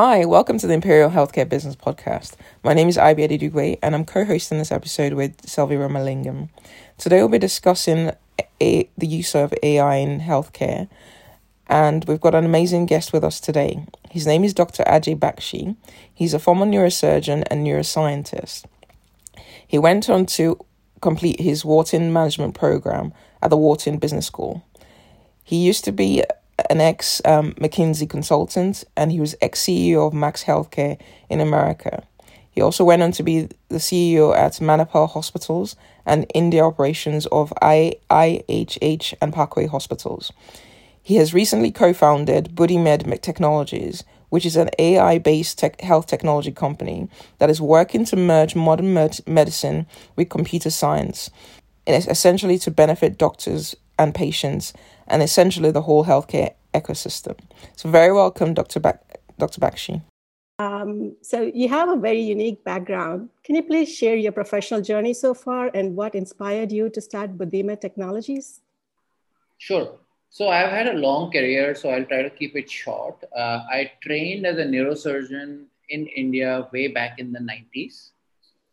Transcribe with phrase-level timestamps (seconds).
[0.00, 2.34] Hi, welcome to the Imperial Healthcare Business Podcast.
[2.62, 6.50] My name is Ibi Adidugwe, and I'm co-hosting this episode with Selvi Ramalingam.
[6.98, 8.12] Today we'll be discussing
[8.62, 10.88] a, the use of AI in healthcare,
[11.66, 13.84] and we've got an amazing guest with us today.
[14.08, 14.84] His name is Dr.
[14.84, 15.74] Ajay Bakshi.
[16.14, 18.66] He's a former neurosurgeon and neuroscientist.
[19.66, 20.64] He went on to
[21.00, 23.12] complete his Wharton Management Program
[23.42, 24.64] at the Wharton Business School.
[25.42, 26.22] He used to be
[26.70, 30.98] an ex um, McKinsey consultant, and he was ex CEO of Max Healthcare
[31.28, 32.04] in America.
[32.50, 37.52] He also went on to be the CEO at Manipal Hospitals and India operations of
[37.62, 40.32] I- IHH and Parkway Hospitals.
[41.00, 46.50] He has recently co founded BuddhiMed Technologies, which is an AI based tech- health technology
[46.50, 49.86] company that is working to merge modern med- medicine
[50.16, 51.30] with computer science,
[51.86, 54.72] essentially to benefit doctors and patients
[55.08, 57.36] and essentially the whole healthcare ecosystem.
[57.76, 58.80] So, very welcome, Dr.
[58.80, 59.60] Bak- Dr.
[59.60, 60.02] Bakshi.
[60.58, 63.30] Um, so, you have a very unique background.
[63.44, 67.38] Can you please share your professional journey so far and what inspired you to start
[67.38, 68.60] BuddhiMed Technologies?
[69.58, 69.98] Sure.
[70.30, 73.24] So, I've had a long career, so I'll try to keep it short.
[73.34, 78.10] Uh, I trained as a neurosurgeon in India way back in the 90s.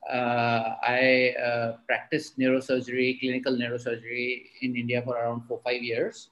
[0.10, 6.30] Uh, I uh, practiced neurosurgery, clinical neurosurgery in India for around four, five years.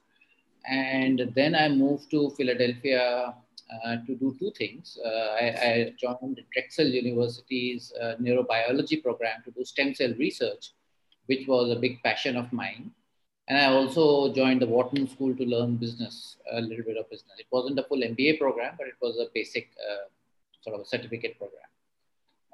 [0.66, 3.34] And then I moved to Philadelphia
[3.84, 4.98] uh, to do two things.
[5.04, 10.72] Uh, I, I, joined Drexel University's uh, neurobiology program to do stem cell research,
[11.26, 12.92] which was a big passion of mine.
[13.48, 17.38] And I also joined the Wharton School to learn business, a little bit of business.
[17.38, 20.08] It wasn't a full MBA program, but it was a basic uh,
[20.62, 21.68] sort of a certificate program.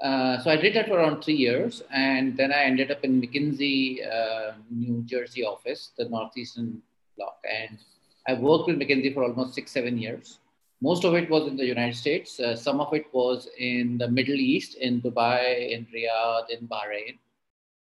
[0.01, 3.21] Uh, so I did that for around three years, and then I ended up in
[3.21, 6.81] McKinsey, uh, New Jersey office, the northeastern
[7.19, 7.79] block, and
[8.27, 10.39] I worked with McKinsey for almost six, seven years.
[10.81, 12.41] Most of it was in the United States.
[12.41, 17.19] Uh, some of it was in the Middle East, in Dubai, in Riyadh, in Bahrain,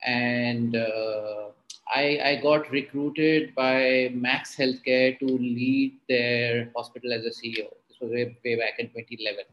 [0.05, 1.49] and uh,
[1.95, 7.69] I, I got recruited by Max Healthcare to lead their hospital as a CEO.
[7.89, 9.45] This was way, way back in 2011.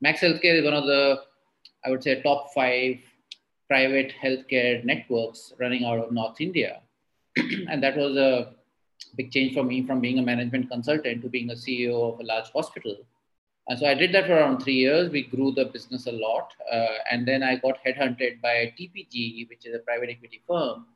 [0.00, 1.22] Max Healthcare is one of the
[1.84, 2.98] I would say, top five
[3.68, 6.80] private healthcare networks running out of North India.
[7.36, 8.54] and that was a
[9.16, 12.24] big change for me from being a management consultant to being a CEO of a
[12.24, 12.96] large hospital.
[13.68, 15.10] And so I did that for around three years.
[15.10, 16.52] We grew the business a lot.
[16.70, 20.86] Uh, and then I got headhunted by TPG, which is a private equity firm,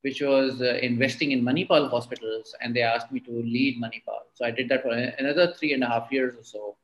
[0.00, 2.54] which was uh, investing in Manipal hospitals.
[2.60, 4.22] And they asked me to lead Manipal.
[4.34, 6.76] So I did that for another three and a half years or so.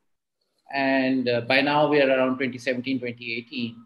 [0.73, 3.85] And uh, by now we are around 2017, 2018.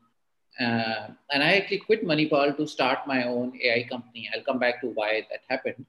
[0.59, 4.29] Uh, and I actually quit Manipal to start my own AI company.
[4.33, 5.85] I'll come back to why that happened.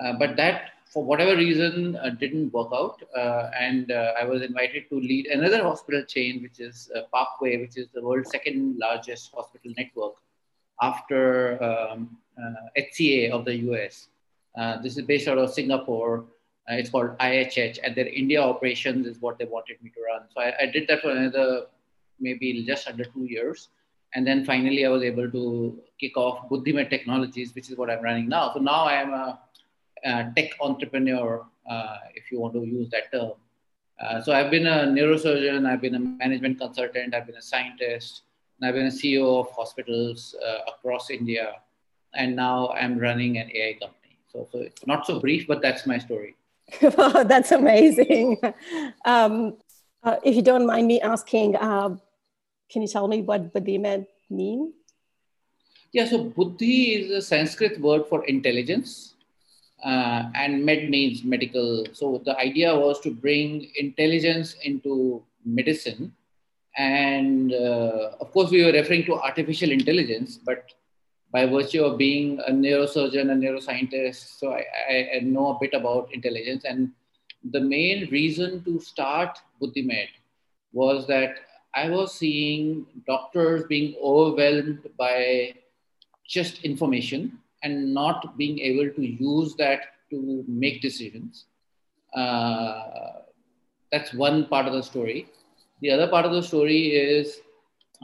[0.00, 3.00] Uh, but that, for whatever reason, uh, didn't work out.
[3.16, 7.76] Uh, and uh, I was invited to lead another hospital chain, which is Parkway, which
[7.76, 10.14] is the world's second largest hospital network
[10.82, 12.16] after um,
[12.76, 14.08] HCA of the US.
[14.82, 16.24] this is based out of Singapore.
[16.68, 20.22] Uh, it's called IHH, and their India operations is what they wanted me to run.
[20.34, 21.66] So I, I, did that for another
[22.20, 23.68] maybe just under two years.
[24.14, 28.02] And then finally, I was able to kick off BuddhiMed Technologies, which is what I'm
[28.02, 28.52] running now.
[28.52, 29.40] So now I am a,
[30.04, 33.32] a tech entrepreneur, uh, if you want to use that term.
[34.00, 38.22] Uh, so I've been a neurosurgeon, I've been a management consultant, I've been a scientist,
[38.58, 41.56] and I've been a CEO of hospitals uh, across India.
[42.14, 44.18] And now I'm running an AI company.
[44.32, 46.34] So, so it's not so brief, but that's my story.
[46.82, 48.38] Wow, that's amazing.
[49.04, 49.56] Um,
[50.02, 51.96] uh, if you don't mind me asking, uh,
[52.70, 54.72] can you tell me what BuddhiMed mean?
[55.92, 59.14] Yeah, so Buddhi is a Sanskrit word for intelligence,
[59.84, 61.84] uh, and med means medical.
[61.92, 66.14] So the idea was to bring intelligence into medicine.
[66.76, 70.72] And uh, of course, we were referring to artificial intelligence, but
[71.32, 75.74] by virtue of being a neurosurgeon and neuroscientist, so I, I, I, know a bit
[75.74, 76.64] about intelligence.
[76.64, 76.90] And
[77.52, 80.08] the main reason to start BuddhiMed
[80.72, 81.36] was that
[81.74, 85.54] I was seeing doctors being overwhelmed by
[86.26, 89.80] just information and not being able to use that
[90.10, 91.44] to make decisions.
[92.14, 93.20] Uh,
[93.92, 95.28] that's one part of the story.
[95.80, 97.40] The other part of the story is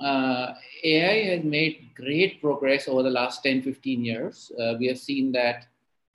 [0.02, 0.54] uh,
[0.84, 4.52] AI has made great progress over the last 10, 15 years.
[4.60, 5.66] Uh, we have seen that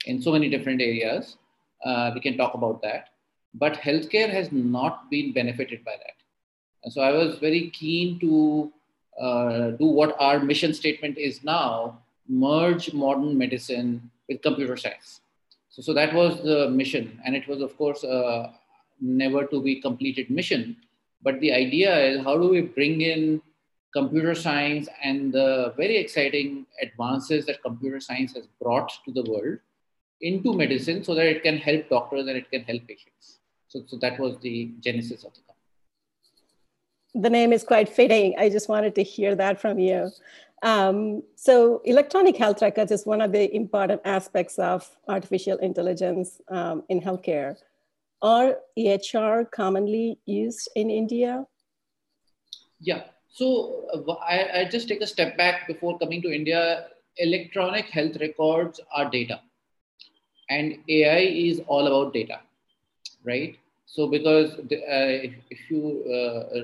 [0.06, 1.36] in so many different areas.
[1.84, 3.08] Uh, we can talk about that.
[3.54, 6.14] But healthcare has not been benefited by that.
[6.84, 8.72] And so I was very keen to
[9.20, 11.98] uh, do what our mission statement is now
[12.28, 15.20] merge modern medicine with computer science.
[15.68, 17.20] So, so that was the mission.
[17.24, 18.54] And it was, of course, a
[19.00, 20.76] never to be completed mission
[21.22, 23.40] But the idea is how do we bring in
[23.92, 29.58] computer science and the very exciting advances that computer science has brought to the world
[30.20, 33.38] into medicine so that it can help doctors and it can help patients.
[33.68, 35.58] So, so that was the genesis of the company.
[37.14, 38.34] The name is quite fitting.
[38.38, 40.10] I just wanted to hear that from you.
[40.62, 46.84] Um, so electronic health records is one of the important aspects of artificial intelligence um,
[46.88, 47.56] in healthcare.
[48.22, 51.44] Are EHR commonly used in India?
[52.80, 56.86] Yeah, so uh, I, I just take a step back before coming to India.
[57.16, 59.40] Electronic health records are data
[60.50, 62.40] and AI is all about data,
[63.24, 63.56] right?
[63.86, 65.82] So because the, uh, if, if, you
[66.16, 66.60] uh,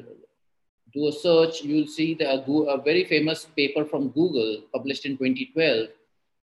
[0.94, 5.88] do a search, you'll see the, a very famous paper from Google published in 2012,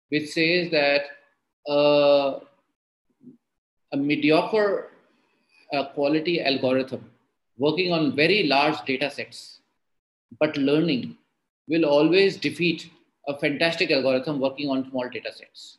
[0.09, 1.03] which says that
[1.69, 2.39] uh,
[3.91, 4.91] a mediocre
[5.73, 7.09] uh, quality algorithm
[7.57, 9.61] working on very large data sets,
[10.39, 11.17] but learning
[11.67, 12.89] will always defeat
[13.27, 15.77] a fantastic algorithm working on small data sets.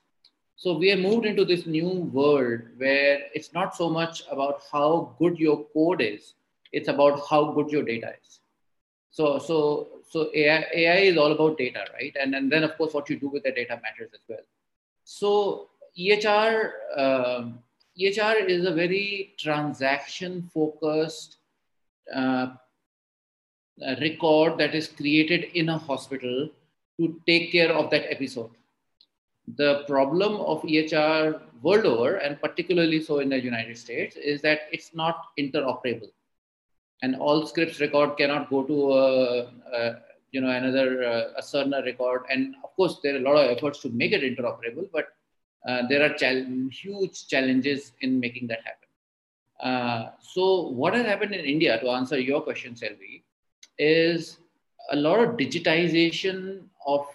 [0.57, 5.15] So we have moved into this new world where it's not so much about how
[5.19, 6.35] good your code is,
[6.73, 8.41] it's about how good your data is.
[9.11, 12.15] So, so, so AI, AI is all about data, right?
[12.21, 14.41] And, and then of course what you do with the data matters as well.
[15.05, 15.69] So
[15.99, 17.59] EHR, um,
[17.99, 21.37] EHR is a very transaction focused
[22.15, 22.49] uh,
[24.01, 26.49] record that is created in a hospital
[26.99, 28.51] to take care of that episode.
[29.57, 34.63] The problem of EHR world over, and particularly so in the United States, is that
[34.73, 36.11] it's not interoperable.
[37.03, 39.41] And Allscripts record cannot go to a,
[39.73, 39.97] a
[40.33, 42.23] you know another uh, a Cerner record.
[42.31, 45.09] And of course there are a lot of efforts to make it interoperable but
[45.69, 46.17] uh, there are
[46.71, 48.89] huge challenges in making that happen.
[49.61, 53.23] Uh, so what has happened in india to answer your question selvi
[53.79, 54.39] is
[54.91, 57.07] a lot of digitization of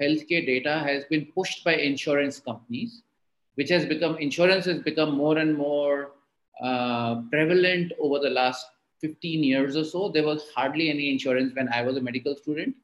[0.00, 3.02] healthcare data has been pushed by insurance companies
[3.54, 6.12] which has become insurance has become more and more
[6.62, 8.66] uh, prevalent over the last
[9.00, 12.76] 15 years or so, there was hardly any insurance when I was a medical student.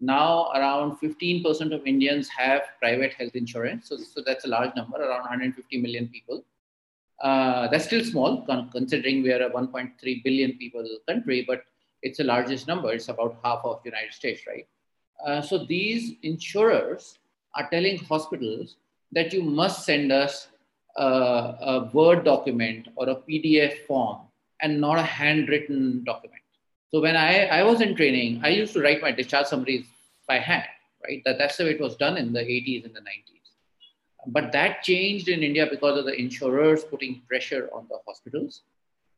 [0.00, 3.88] Now, around 15% of Indians have private health insurance.
[3.88, 6.44] So, so that's a large number, around 150 million people.
[7.22, 11.64] Uh, that's still small, considering we are a 1.3 billion people country, but
[12.02, 12.92] it's the largest number.
[12.92, 14.66] It's about half of the United States, right?
[15.24, 17.18] Uh, so these insurers
[17.54, 18.76] are telling hospitals
[19.12, 20.48] that you must send us
[20.96, 24.18] a, a Word document or a PDF form
[24.60, 26.42] and not a handwritten document.
[26.90, 29.86] So when I, I was in training, I used to write my discharge summaries
[30.28, 30.66] by hand,
[31.04, 31.22] right?
[31.24, 33.32] That, that's the way it was done in the 80s and the 90s.
[34.26, 38.62] But that changed in India because of the insurers putting pressure on the hospitals.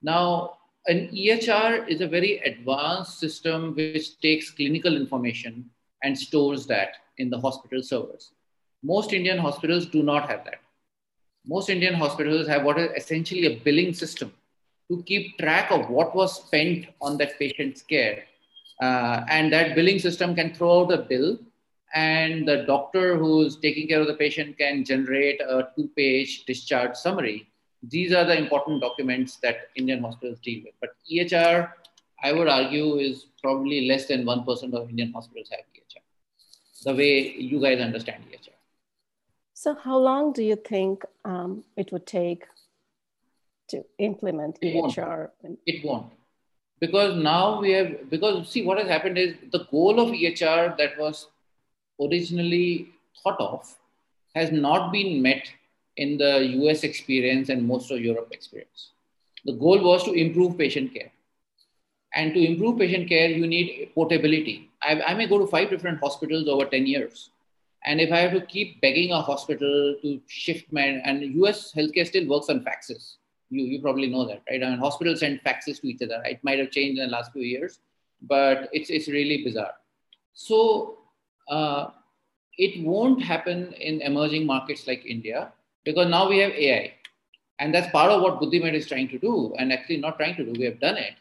[0.02, 5.70] Now, an EHR is a very advanced system which takes clinical information
[6.02, 8.32] and stores that in the hospital servers.
[8.82, 10.60] Most Indian hospitals do not have that.
[11.46, 14.32] Most Indian hospitals have what is essentially a billing system
[14.90, 18.24] to keep track of what was spent on that patient's care.
[18.82, 21.38] Uh, and that billing system can throw out a bill
[21.94, 27.48] and the doctor who's taking care of the patient can generate a two-page discharge summary.
[27.88, 30.74] These are the important documents that Indian hospitals deal with.
[30.80, 31.70] But EHR,
[32.22, 36.02] I would argue, is probably less than 1% of Indian hospitals have EHR,
[36.84, 38.50] the way you guys understand EHR.
[39.54, 42.44] So how long do you think um, it would take
[43.68, 45.30] to implement it EHR?
[45.42, 45.58] Won't.
[45.66, 46.12] It won't.
[46.80, 50.98] Because now we have, because see what has happened is the goal of EHR that
[50.98, 51.28] was
[52.00, 52.88] originally
[53.22, 53.74] thought of
[54.34, 55.48] has not been met
[55.96, 58.90] in the US experience and most of Europe experience.
[59.44, 61.10] The goal was to improve patient care.
[62.14, 64.70] And to improve patient care, you need portability.
[64.82, 67.30] I, I may go to five different hospitals over 10 years.
[67.84, 72.06] And if I have to keep begging a hospital to shift my, and US healthcare
[72.06, 73.16] still works on faxes.
[73.50, 74.62] You, you probably know that, right?
[74.62, 76.22] I mean, hospitals send faxes to each other.
[76.24, 77.80] It might have changed in the last few years,
[78.22, 79.74] but it's, it's really bizarre.
[80.32, 80.98] So
[81.48, 81.90] uh,
[82.56, 85.52] it won't happen in emerging markets like India
[85.84, 86.94] because now we have AI.
[87.58, 90.44] And that's part of what Buddhimed is trying to do, and actually not trying to
[90.44, 91.14] do, we have done it.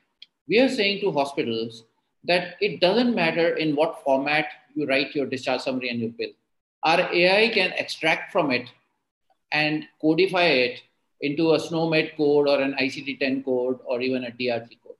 [0.47, 1.83] We are saying to hospitals
[2.23, 6.31] that it doesn't matter in what format you write your discharge summary and your bill.
[6.83, 8.69] Our AI can extract from it
[9.51, 10.81] and codify it
[11.21, 14.95] into a SNOMED code or an ICD-10 code or even a DRG code.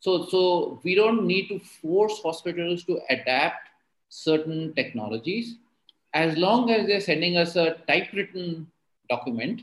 [0.00, 3.68] So, so we don't need to force hospitals to adapt
[4.08, 5.56] certain technologies.
[6.14, 8.66] As long as they're sending us a typewritten
[9.08, 9.62] document,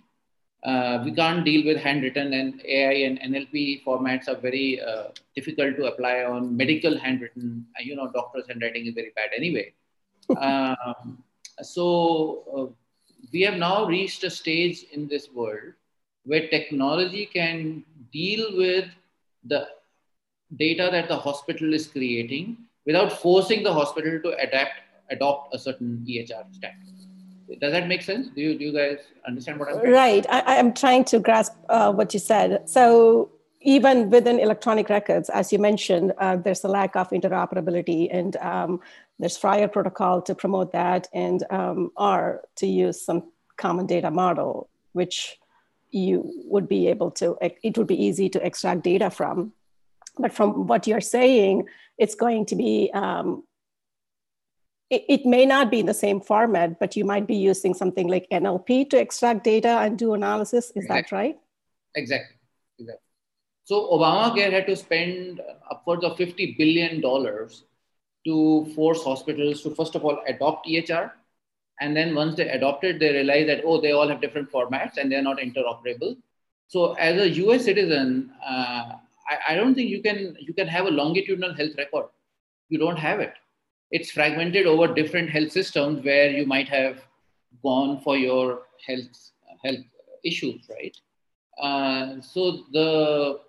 [0.66, 5.04] Uh, we can't deal with handwritten and AI and NLP formats are very uh,
[5.36, 7.68] difficult to apply on medical handwritten.
[7.76, 9.66] Uh, you know, doctors' handwriting is very bad anyway.
[10.48, 11.22] um,
[11.62, 11.86] so
[12.56, 12.66] uh,
[13.32, 15.74] we have now reached a stage in this world
[16.24, 18.90] where technology can deal with
[19.44, 19.68] the
[20.58, 26.04] data that the hospital is creating without forcing the hospital to adapt adopt a certain
[26.10, 26.95] EHR standard.
[27.60, 28.28] Does that make sense?
[28.30, 29.94] Do you, do you guys understand what I'm saying?
[29.94, 30.26] Right.
[30.30, 32.68] I, am trying to grasp uh, what you said.
[32.68, 33.30] So
[33.62, 38.80] even within electronic records, as you mentioned, uh, there's a lack of interoperability and um,
[39.20, 44.70] there's FHIR protocol to promote that and um, R to use some common data model,
[44.94, 45.38] which
[45.92, 49.54] you would be able to, it would be easy to extract data from.
[50.18, 53.44] But from what you're saying, it's going to be um,
[54.90, 58.08] it, it, may not be in the same format, but you might be using something
[58.08, 60.66] like NLP to extract data and do analysis.
[60.66, 61.02] Is exactly.
[61.02, 61.40] that right?
[61.96, 62.36] Exactly.
[62.78, 63.02] exactly.
[63.64, 70.06] So Obamacare had to spend upwards of $50 billion to force hospitals to, first of
[70.06, 71.12] all, adopt EHR.
[71.82, 75.12] And then once they adopted, they realized that, oh, they all have different formats and
[75.12, 76.16] they're not interoperable.
[76.68, 78.94] So as a US citizen, uh,
[79.28, 82.06] I, I don't think you can, you can have a longitudinal health record.
[82.70, 83.34] You don't have it
[83.92, 87.06] it's fragmented over different health systems where you might have
[87.64, 89.32] gone for your health
[89.64, 89.86] health
[90.24, 90.96] issues, right?
[91.62, 93.40] Uh, so the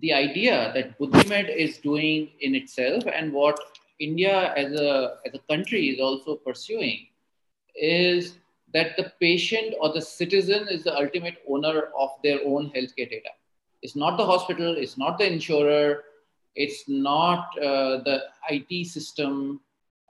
[0.00, 3.58] the idea that Buddhimed is doing in itself and what
[3.98, 7.06] India as a as a country is also pursuing
[7.74, 8.34] is
[8.74, 13.30] that the patient or the citizen is the ultimate owner of their own healthcare data.
[13.82, 16.04] It's not the hospital, it's not the insurer,
[16.56, 19.60] it's not uh, the IT system,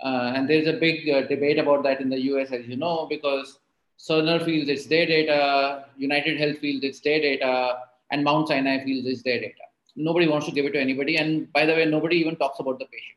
[0.02, 3.06] uh, and there's a big uh, debate about that in the US, as you know,
[3.08, 3.58] because
[3.98, 7.78] Cerner feels it's their data, United Health feels it's their data,
[8.10, 9.64] and Mount Sinai feels it's their data.
[9.96, 11.16] Nobody wants to give it to anybody.
[11.16, 13.16] And by the way, nobody even talks about the patient.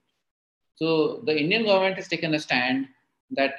[0.76, 2.88] So the Indian government has taken a stand
[3.32, 3.56] that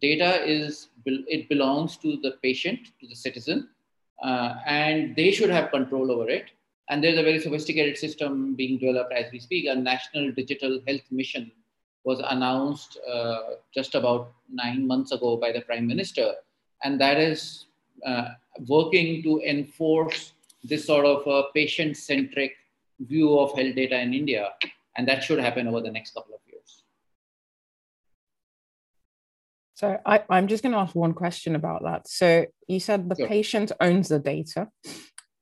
[0.00, 3.68] data is, it belongs to the patient, to the citizen,
[4.22, 6.46] uh, and they should have control over it.
[6.88, 11.02] And there's a very sophisticated system being developed as we speak, a national digital health
[11.10, 11.52] mission
[12.04, 13.40] was announced uh,
[13.74, 16.34] just about nine months ago by the prime minister,
[16.84, 17.66] and that is
[18.04, 18.28] uh,
[18.66, 20.32] working to enforce
[20.64, 22.52] this sort of a patient-centric
[23.00, 24.50] view of health data in India,
[24.96, 26.82] and that should happen over the next couple of years.
[29.74, 32.08] So I, am just going to ask one question about that.
[32.08, 33.26] So you said the sure.
[33.26, 34.68] patient owns the data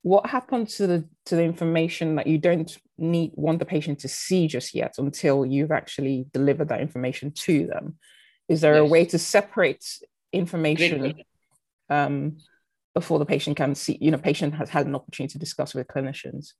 [0.03, 4.09] what happens to the to the information that you don't need want the patient to
[4.09, 7.99] see just yet until you've actually delivered that information to them
[8.49, 8.81] is there yes.
[8.81, 9.85] a way to separate
[10.33, 11.15] information
[11.91, 12.39] um,
[12.95, 15.87] before the patient can see you know patient has had an opportunity to discuss with
[15.89, 16.53] clinicians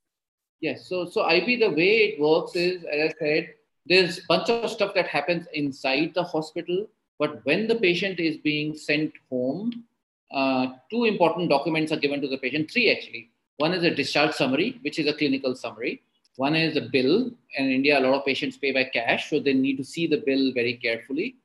[0.59, 3.49] yes so so ib the way it works is as i said
[3.87, 6.85] there's a bunch of stuff that happens inside the hospital
[7.17, 9.83] but when the patient is being sent home
[10.31, 13.30] uh, two important documents are given to the patient, three actually.
[13.61, 16.01] One is a discharge summary, which is a clinical summary.
[16.37, 17.29] One is a bill.
[17.57, 20.23] In India, a lot of patients pay by cash, so they need to see the
[20.25, 21.35] bill very carefully.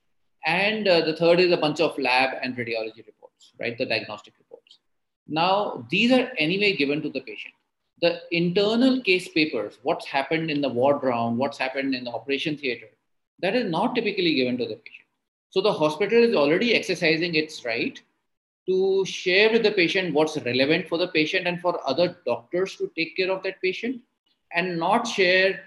[0.47, 3.77] And uh, the third is a bunch of lab and radiology reports, right?
[3.77, 4.79] The diagnostic reports.
[5.29, 7.53] Now, these are anyway given to the patient.
[8.01, 12.57] The internal case papers, what's happened in the ward round, what's happened in the operation
[12.57, 12.89] theater,
[13.41, 15.09] that is not typically given to the patient.
[15.51, 18.01] So the hospital is already exercising its right
[18.69, 22.91] to share with the patient what's relevant for the patient and for other doctors to
[22.97, 24.01] take care of that patient
[24.53, 25.61] and not share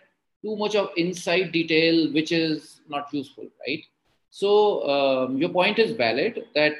[0.43, 3.83] too much of inside detail which is not useful right?
[4.31, 6.73] So um, your point is valid that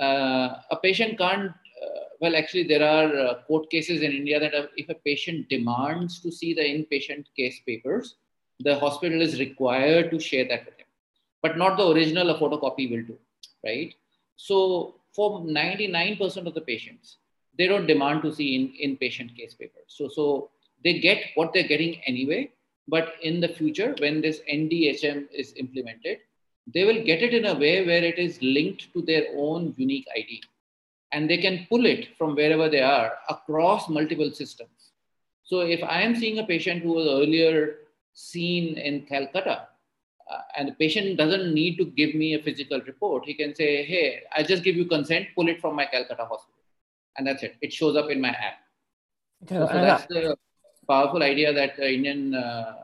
[0.00, 4.52] uh, a patient can't uh, well actually there are uh, court cases in india that
[4.76, 8.16] if a patient demands to see the inpatient case papers
[8.60, 10.86] the hospital is required to share that with him
[11.42, 13.18] but not the original a photocopy will do
[13.64, 13.94] right?
[14.36, 14.94] So
[15.28, 17.18] for 99% of the patients,
[17.58, 19.88] they don't demand to see in inpatient case papers.
[19.88, 20.50] So, so
[20.82, 22.52] they get what they're getting anyway.
[22.88, 26.18] But in the future, when this NDHM is implemented,
[26.72, 30.06] they will get it in a way where it is linked to their own unique
[30.16, 30.42] ID.
[31.12, 34.92] And they can pull it from wherever they are across multiple systems.
[35.44, 37.78] So if I am seeing a patient who was earlier
[38.14, 39.68] seen in Calcutta,
[40.30, 43.24] uh, and the patient doesn't need to give me a physical report.
[43.24, 46.54] He can say, hey, I just give you consent, pull it from my Calcutta hospital.
[47.16, 47.56] And that's it.
[47.60, 48.58] It shows up in my app.
[49.48, 50.36] So, so that's the
[50.88, 52.74] powerful idea that the Indian uh,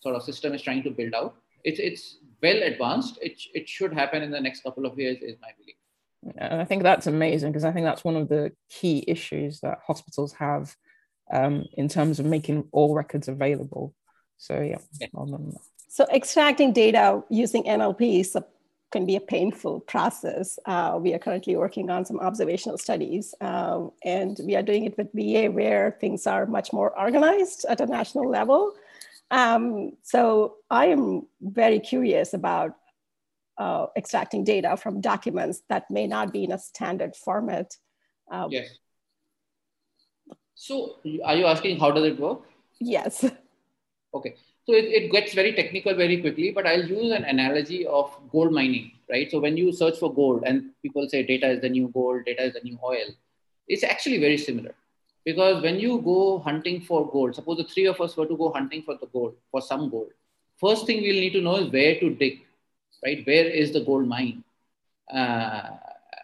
[0.00, 1.36] sort of system is trying to build out.
[1.62, 3.18] It's, it's well advanced.
[3.22, 5.76] It, it should happen in the next couple of years, is my belief.
[6.38, 9.78] And I think that's amazing because I think that's one of the key issues that
[9.86, 10.74] hospitals have
[11.32, 13.94] um, in terms of making all records available.
[14.36, 15.08] So yeah, yeah.
[15.94, 18.26] So extracting data using NLP
[18.90, 20.58] can be a painful process.
[20.66, 24.98] Uh, we are currently working on some observational studies, uh, and we are doing it
[24.98, 28.72] with VA where things are much more organized at a national level.
[29.30, 32.74] Um, so I am very curious about
[33.56, 37.76] uh, extracting data from documents that may not be in a standard format.
[38.32, 38.66] Um, yes.
[40.56, 42.40] So are you asking how does it work?
[42.80, 43.24] Yes.
[44.12, 44.36] Okay.
[44.66, 48.52] So it, it gets very technical very quickly, but I'll use an analogy of gold
[48.52, 49.30] mining, right?
[49.30, 52.44] So when you search for gold and people say data is the new gold, data
[52.44, 53.06] is the new oil,
[53.68, 54.74] it's actually very similar.
[55.24, 58.52] Because when you go hunting for gold, suppose the three of us were to go
[58.52, 60.10] hunting for the gold, for some gold,
[60.58, 62.40] first thing we'll need to know is where to dig,
[63.04, 63.26] right?
[63.26, 64.44] Where is the gold mine?
[65.12, 65.70] Uh,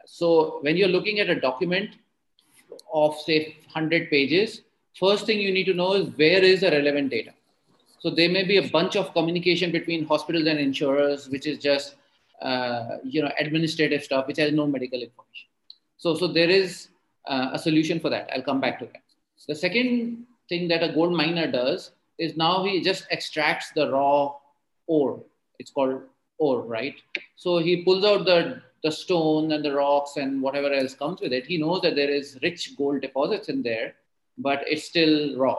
[0.06, 1.90] so when you're looking at a document
[2.92, 4.62] of say 100 pages,
[4.99, 7.32] first thing you need to know is where is the relevant data.
[8.00, 11.97] So there may be a bunch of communication between hospitals and insurers, which is just
[12.42, 15.49] uh, you know administrative stuff, which has no medical information.
[15.99, 16.88] So so there is
[17.26, 18.30] uh, a solution for that.
[18.35, 19.02] I'll come back to that.
[19.47, 24.35] The second thing that a gold miner does is now he just extracts the raw
[24.87, 25.23] ore.
[25.59, 26.02] It's called
[26.38, 26.95] ore, right?
[27.37, 31.33] So he pulls out the, the stone and the rocks and whatever else comes with
[31.33, 31.47] it.
[31.47, 33.95] He knows that there is rich gold deposits in there,
[34.37, 35.59] but it's still raw.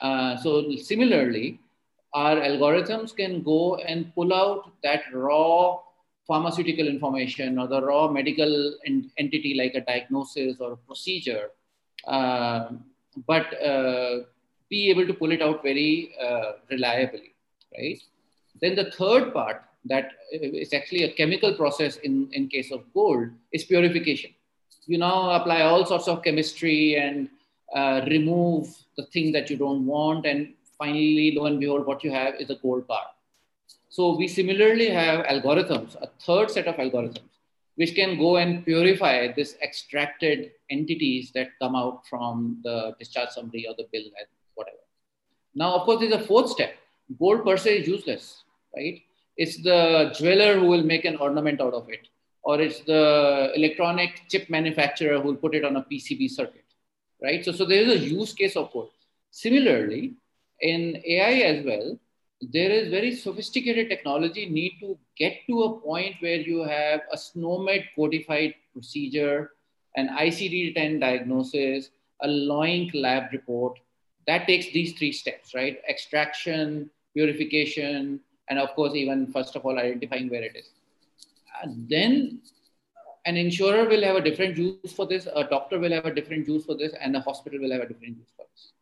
[0.00, 1.60] Uh, so similarly,
[2.14, 5.78] our algorithms can go and pull out that raw
[6.26, 11.50] pharmaceutical information or the raw medical en- entity like a diagnosis or a procedure,
[12.06, 12.68] uh,
[13.26, 14.20] but uh,
[14.68, 17.34] be able to pull it out very uh, reliably,
[17.76, 17.98] right?
[18.60, 23.28] Then the third part that is actually a chemical process in, in case of gold
[23.52, 24.30] is purification.
[24.86, 27.28] You now apply all sorts of chemistry and
[27.74, 30.26] uh, remove the thing that you don't want.
[30.26, 33.06] And finally, lo and behold, what you have is a gold bar.
[33.88, 37.30] So we similarly have algorithms, a third set of algorithms,
[37.76, 43.66] which can go and purify this extracted entities that come out from the discharge summary
[43.66, 44.84] or the bill and whatever.
[45.54, 46.74] Now, of course, there's a fourth step.
[47.18, 48.44] Gold per se is useless,
[48.76, 49.00] right?
[49.38, 52.08] It's the jeweler who will make an ornament out of it,
[52.42, 56.64] or it's the electronic chip manufacturer who will put it on a PCB circuit,
[57.22, 57.44] right?
[57.44, 58.90] So, so there is a use case of gold.
[59.30, 60.14] Similarly,
[60.60, 61.98] in AI as well,
[62.40, 67.16] there is very sophisticated technology need to get to a point where you have a
[67.16, 69.52] SNOMED codified procedure,
[69.96, 71.90] an ICD-10 diagnosis,
[72.22, 73.78] a LOINC lab report.
[74.26, 75.80] That takes these three steps, right?
[75.88, 80.70] Extraction, purification, and of course, even first of all, identifying where it is.
[81.62, 82.40] And then
[83.28, 86.48] an insurer will have a different use for this, a doctor will have a different
[86.52, 88.72] use for this, and a hospital will have a different use for this,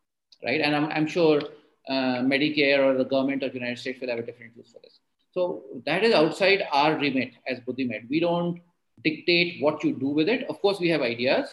[0.47, 0.61] right?
[0.61, 1.41] And I'm, I'm sure
[1.89, 4.79] uh, Medicare or the government of the United States will have a different use for
[4.85, 4.99] this.
[5.31, 8.09] So that is outside our remit as Buddhimed.
[8.09, 8.61] We don't
[9.03, 10.47] dictate what you do with it.
[10.49, 11.49] Of course, we have ideas,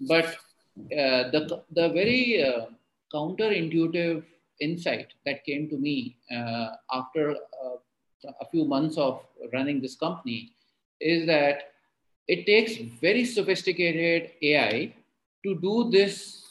[0.00, 2.66] but uh, the, the very uh,
[3.12, 4.24] counterintuitive
[4.60, 7.76] insight that came to me uh, after uh,
[8.40, 10.52] a few months of running this company
[11.00, 11.72] is that
[12.28, 14.94] it takes very sophisticated AI
[15.44, 16.42] to do this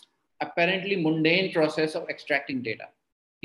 [0.42, 2.86] apparently mundane process of extracting data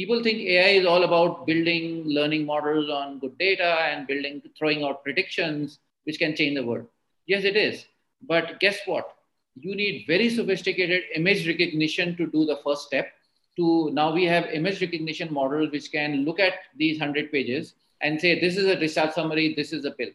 [0.00, 4.82] people think AI is all about building learning models on good data and building, throwing
[4.82, 6.86] out predictions, which can change the world.
[7.26, 7.84] Yes, it is.
[8.26, 9.14] But guess what?
[9.56, 13.12] You need very sophisticated image recognition to do the first step.
[13.56, 18.18] To now we have image recognition models which can look at these 100 pages and
[18.18, 20.08] say, this is a discharge summary, this is a pill,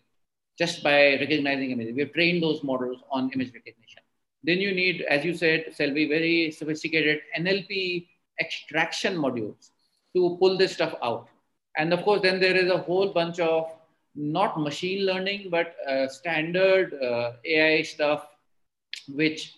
[0.58, 1.96] just by recognizing images.
[1.96, 4.02] We have trained those models on image recognition.
[4.44, 8.08] Then you need, as you said, Selvi, very sophisticated NLP
[8.40, 9.72] extraction modules
[10.16, 11.28] to pull this stuff out.
[11.78, 13.72] And of course, then there is a whole bunch of
[14.16, 18.28] not machine learning, but uh, standard uh, AI stuff,
[19.10, 19.56] which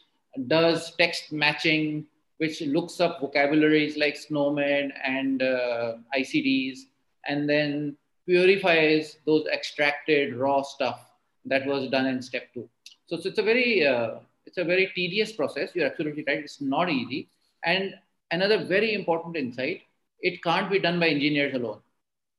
[0.48, 2.06] does text matching,
[2.38, 6.80] which looks up vocabularies like SNOMED and uh, ICDs,
[7.28, 11.00] and then purifies those extracted raw stuff
[11.46, 12.70] that was done in step two.
[13.08, 15.72] So, so it's a very uh, it's a very tedious process.
[15.74, 16.40] You're absolutely right.
[16.40, 17.30] It's not easy.
[17.63, 17.94] And
[18.32, 19.82] another very important insight
[20.22, 21.80] it can't be done by engineers alone.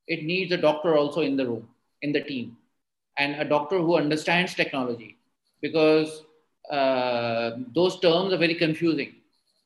[0.07, 1.69] It needs a doctor also in the room,
[2.03, 2.57] in the team,
[3.19, 5.17] and a doctor who understands technology
[5.61, 6.25] because
[6.71, 9.15] uh, those terms are very confusing.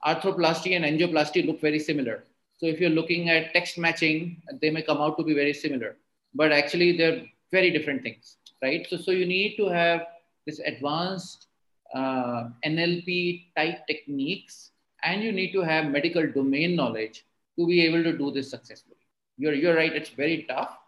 [0.04, 2.24] Arthroplasty and angioplasty look very similar.
[2.58, 5.96] So if you're looking at text matching, they may come out to be very similar,
[6.34, 8.86] but actually they're very different things, right?
[8.88, 10.06] So, so you need to have
[10.46, 11.46] this advanced
[11.94, 14.70] uh, NLP type techniques,
[15.02, 17.24] and you need to have medical domain knowledge
[17.58, 18.96] to be able to do this successfully.
[19.36, 20.78] You're, you're right, it's very tough,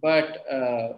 [0.00, 0.94] but uh,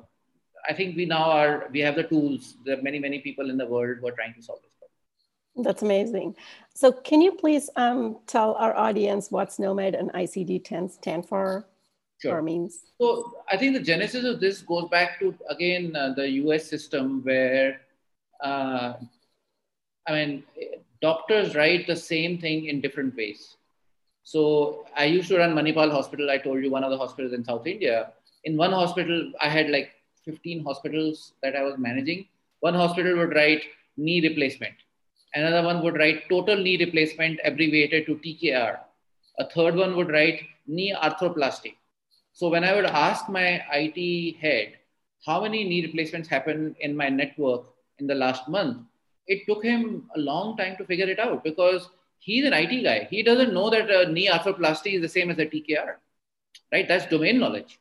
[0.69, 2.55] I think we now are, we have the tools.
[2.65, 5.65] There are many, many people in the world who are trying to solve this problem.
[5.67, 6.37] That's amazing.
[6.75, 11.67] So can you please um, tell our audience what SNOMED and ICD-10 stand for?
[12.21, 12.43] Sure.
[12.43, 12.81] means?
[13.01, 17.23] So I think the genesis of this goes back to, again, uh, the US system
[17.23, 17.81] where,
[18.43, 18.95] uh,
[20.07, 20.43] I mean,
[21.01, 23.57] doctors write the same thing in different ways.
[24.25, 26.31] So I used to run Manipal Hospital.
[26.31, 28.13] I told you one of the hospitals in South India.
[28.45, 29.91] In one hospital, I had like
[30.25, 32.27] 15 hospitals that I was managing.
[32.61, 33.63] One hospital would write
[33.97, 34.75] knee replacement.
[35.35, 38.79] Another one would write total knee replacement abbreviated to TKR.
[39.39, 41.75] A third one would write knee arthroplasty.
[42.39, 44.75] So when I would ask my IT head,
[45.27, 47.65] how many knee replacements happened in my network
[47.99, 48.77] in the last month,
[49.27, 51.89] it took him a long time to figure it out because
[52.21, 53.09] he's an IT guy.
[53.11, 55.97] He doesn't know that a knee arthroplasty is the same as a TKR,
[56.71, 56.87] right?
[56.87, 57.81] That's domain knowledge.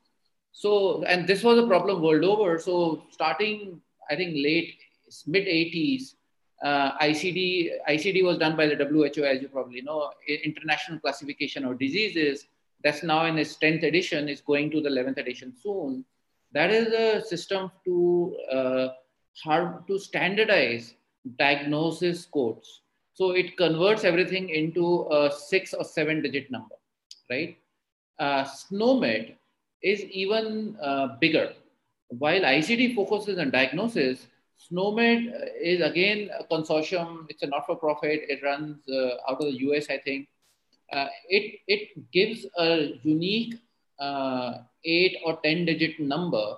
[0.53, 2.57] So, and this was a problem world over.
[2.57, 4.73] So, starting, I think, late
[5.27, 6.15] mid 80s,
[6.63, 11.77] uh, ICD ICD was done by the WHO, as you probably know, International Classification of
[11.77, 12.47] Diseases.
[12.87, 14.29] That's now in its 10th edition.
[14.29, 16.05] Is going to the 11th edition soon.
[16.53, 18.87] That is a system to uh,
[19.43, 20.93] hard to standardize
[21.37, 22.83] diagnosis codes.
[23.13, 26.75] So it converts everything into a six or seven digit number,
[27.29, 27.57] right?
[28.19, 29.35] Uh, SNOMED
[29.83, 31.51] is even uh, bigger.
[32.07, 34.27] While ICD focuses on diagnosis,
[34.71, 37.25] SNOMED is again a consortium.
[37.27, 38.21] It's a not-for-profit.
[38.29, 40.29] It runs uh, out of the US, I think.
[40.91, 43.55] Uh, it, it gives a unique
[43.99, 46.57] uh, eight or 10 digit number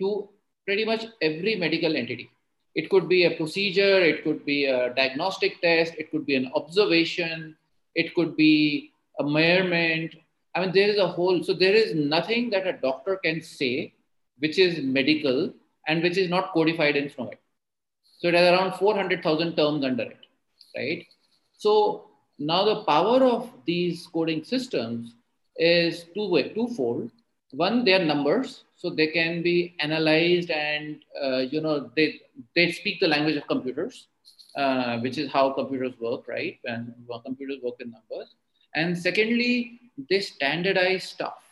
[0.00, 0.28] to
[0.66, 2.28] pretty much every medical entity.
[2.74, 6.50] It could be a procedure, it could be a diagnostic test, it could be an
[6.54, 7.56] observation,
[7.94, 10.14] it could be a measurement,
[10.58, 13.94] I mean, there is a whole, so there is nothing that a doctor can say
[14.40, 15.52] which is medical
[15.86, 17.38] and which is not codified in SNOMED.
[18.18, 20.18] So it has around 400,000 terms under it,
[20.76, 21.06] right?
[21.56, 22.07] So
[22.38, 25.14] now the power of these coding systems
[25.56, 27.10] is two way, twofold.
[27.52, 32.20] One, they are numbers, so they can be analyzed and uh, you know they
[32.54, 34.08] they speak the language of computers,
[34.56, 36.58] uh, which is how computers work, right?
[36.64, 38.34] And computers work in numbers.
[38.74, 41.42] And secondly, they standardize stuff.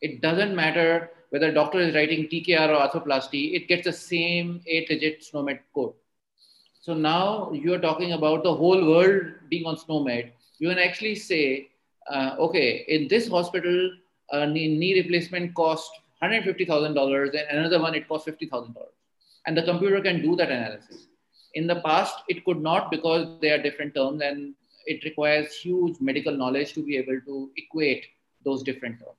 [0.00, 4.60] It doesn't matter whether a doctor is writing TKR or arthroplasty, it gets the same
[4.68, 5.94] eight digit SNOMED code.
[6.84, 10.32] So now you're talking about the whole world being on SNOMED.
[10.58, 11.70] You can actually say,
[12.10, 13.90] uh, okay, in this hospital,
[14.32, 15.90] a knee, knee replacement cost
[16.22, 18.74] $150,000 and another one, it costs $50,000.
[19.46, 21.06] And the computer can do that analysis.
[21.54, 25.96] In the past, it could not because they are different terms and it requires huge
[26.02, 28.04] medical knowledge to be able to equate
[28.44, 29.16] those different terms.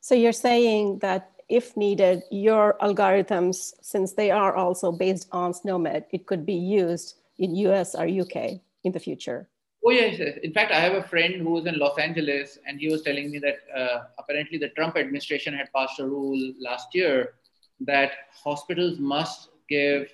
[0.00, 6.04] So you're saying that if needed, your algorithms, since they are also based on SNOMED,
[6.10, 9.48] it could be used in US or UK in the future.
[9.86, 10.38] Oh yes, yes.
[10.42, 13.30] In fact, I have a friend who was in Los Angeles, and he was telling
[13.30, 17.34] me that uh, apparently the Trump administration had passed a rule last year
[17.80, 20.08] that hospitals must give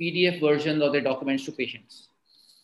[0.00, 2.08] PDF versions of their documents to patients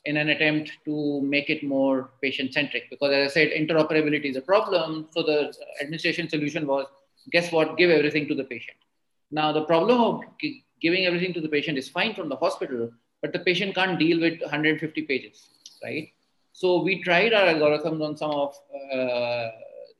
[0.05, 2.89] in an attempt to make it more patient centric.
[2.91, 5.09] Because as I said, interoperability is a problem.
[5.11, 6.87] So the administration solution was
[7.31, 7.77] guess what?
[7.77, 8.77] Give everything to the patient.
[9.31, 10.21] Now, the problem of
[10.81, 12.91] giving everything to the patient is fine from the hospital,
[13.23, 15.49] but the patient can't deal with 150 pages,
[15.83, 16.09] right?
[16.53, 18.55] So we tried our algorithms on some of
[18.93, 19.49] uh,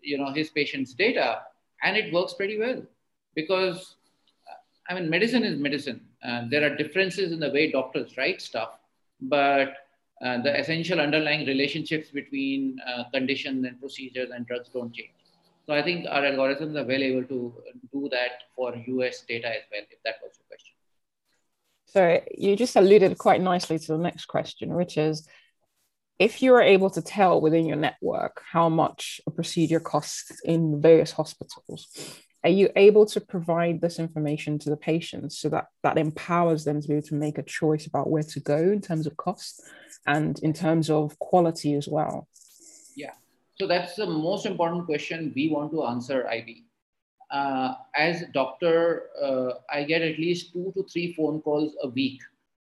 [0.01, 1.43] you know his patient's data,
[1.83, 2.83] and it works pretty well
[3.35, 3.97] because
[4.89, 6.01] I mean medicine is medicine.
[6.23, 8.79] and there are differences in the way doctors write stuff,
[9.21, 9.75] but
[10.25, 15.24] uh, the essential underlying relationships between uh, conditions and procedures and drugs don't change.
[15.67, 17.55] So I think our algorithms are well able to
[17.93, 20.75] do that for US data as well, if that was your question.
[21.87, 25.27] So you just alluded quite nicely to the next question, which is
[26.19, 30.81] if you are able to tell within your network how much a procedure costs in
[30.81, 31.89] various hospitals,
[32.45, 36.81] are you able to provide this information to the patients so that that empowers them
[36.81, 39.63] to be able to make a choice about where to go in terms of cost
[40.07, 42.29] and in terms of quality as well?
[42.95, 43.13] Yeah,
[43.57, 46.65] so that's the most important question we want to answer, IB.
[47.31, 52.21] Uh, as doctor, uh, I get at least two to three phone calls a week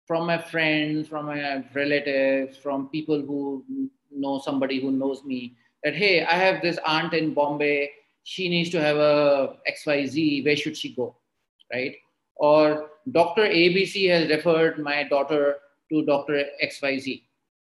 [0.05, 3.63] from my friends, from my relatives, from people who
[4.11, 7.91] know somebody who knows me that, hey, I have this aunt in Bombay.
[8.23, 10.43] She needs to have a XYZ.
[10.43, 11.15] Where should she go?
[11.71, 11.95] Right?
[12.35, 13.43] Or Dr.
[13.43, 15.57] ABC has referred my daughter
[15.91, 16.45] to Dr.
[16.63, 17.21] XYZ.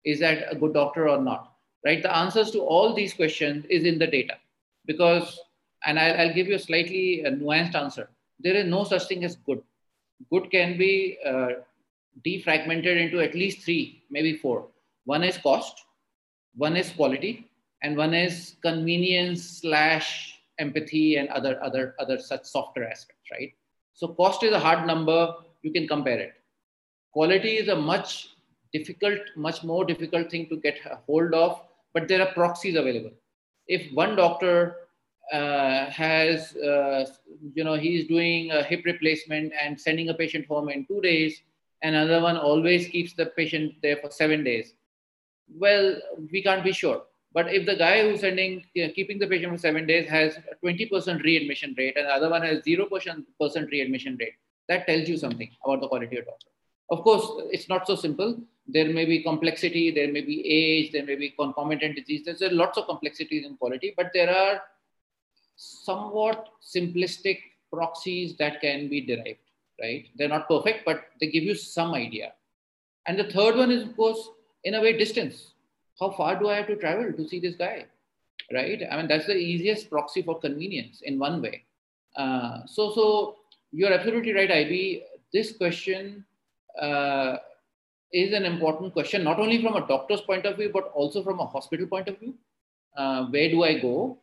[0.04, 1.51] Is that a good doctor or not?
[1.84, 2.02] Right?
[2.02, 4.34] The answers to all these questions is in the data
[4.86, 5.40] because,
[5.84, 8.08] and I'll, I'll give you a slightly uh, nuanced answer.
[8.38, 9.62] There is no such thing as good.
[10.30, 11.48] Good can be uh,
[12.24, 14.68] defragmented into at least three, maybe four.
[15.04, 15.82] One is cost,
[16.54, 17.50] one is quality,
[17.82, 23.52] and one is convenience slash empathy and other other other such softer aspects, right?
[23.94, 25.34] So cost is a hard number.
[25.62, 26.34] You can compare it.
[27.12, 28.30] Quality is a much
[28.72, 31.60] difficult, much more difficult thing to get a hold of,
[31.94, 33.12] but there are proxies available.
[33.66, 34.76] If one doctor
[35.32, 37.06] uh, has, uh,
[37.54, 41.40] you know, he's doing a hip replacement and sending a patient home in two days,
[41.82, 44.74] and another one always keeps the patient there for seven days.
[45.48, 45.96] Well,
[46.30, 47.02] we can't be sure.
[47.34, 51.22] But if the guy who's sending, keeping the patient for seven days has a 20%
[51.24, 54.34] readmission rate and the other one has 0% readmission rate,
[54.68, 56.48] that tells you something about the quality of doctor.
[56.90, 58.38] Of course, it's not so simple.
[58.66, 62.24] There may be complexity, there may be age, there may be concomitant disease.
[62.24, 64.62] There's lots of complexities in quality, but there are
[65.56, 67.38] somewhat simplistic
[67.72, 69.40] proxies that can be derived,
[69.80, 70.06] right?
[70.16, 72.32] They're not perfect, but they give you some idea.
[73.06, 74.28] And the third one is, of course,
[74.64, 75.52] in a way, distance.
[75.98, 77.86] How far do I have to travel to see this guy,
[78.52, 78.80] right?
[78.90, 81.64] I mean, that's the easiest proxy for convenience in one way.
[82.16, 83.36] Uh, so, so
[83.72, 85.04] you're absolutely right, IB.
[85.32, 86.24] This question
[86.80, 87.36] uh,
[88.12, 91.40] is an important question, not only from a doctor's point of view, but also from
[91.40, 92.34] a hospital point of view.
[92.96, 94.18] Uh, where do I go?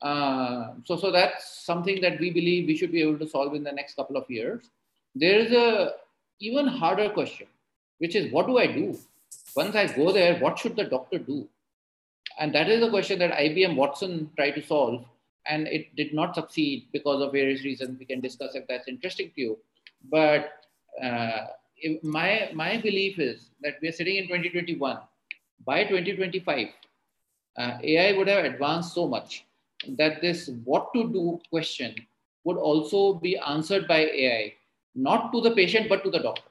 [0.00, 3.62] Uh, so, so that's something that we believe we should be able to solve in
[3.62, 4.70] the next couple of years.
[5.14, 5.92] There is a
[6.40, 7.46] even harder question,
[7.98, 8.98] which is what do I do?
[9.54, 11.46] Once I go there, what should the doctor do?
[12.38, 15.04] And that is a question that IBM Watson tried to solve,
[15.46, 17.98] and it did not succeed because of various reasons.
[17.98, 19.58] We can discuss if that's interesting to you.
[20.10, 20.50] But
[21.02, 21.46] uh,
[22.02, 24.98] my, my belief is that we are sitting in 2021.
[25.66, 26.68] By 2025,
[27.56, 29.44] uh, AI would have advanced so much
[29.96, 31.94] that this what to do question
[32.44, 34.54] would also be answered by AI,
[34.94, 36.50] not to the patient, but to the doctor.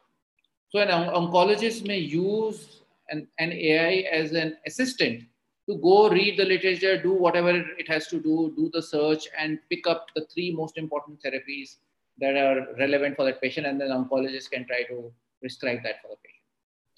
[0.69, 5.23] So an oncologist may use an, an AI as an assistant
[5.69, 9.59] to go read the literature, do whatever it has to do, do the search, and
[9.69, 11.77] pick up the three most important therapies
[12.19, 16.10] that are relevant for that patient, and then oncologist can try to prescribe that for
[16.10, 16.34] the patient.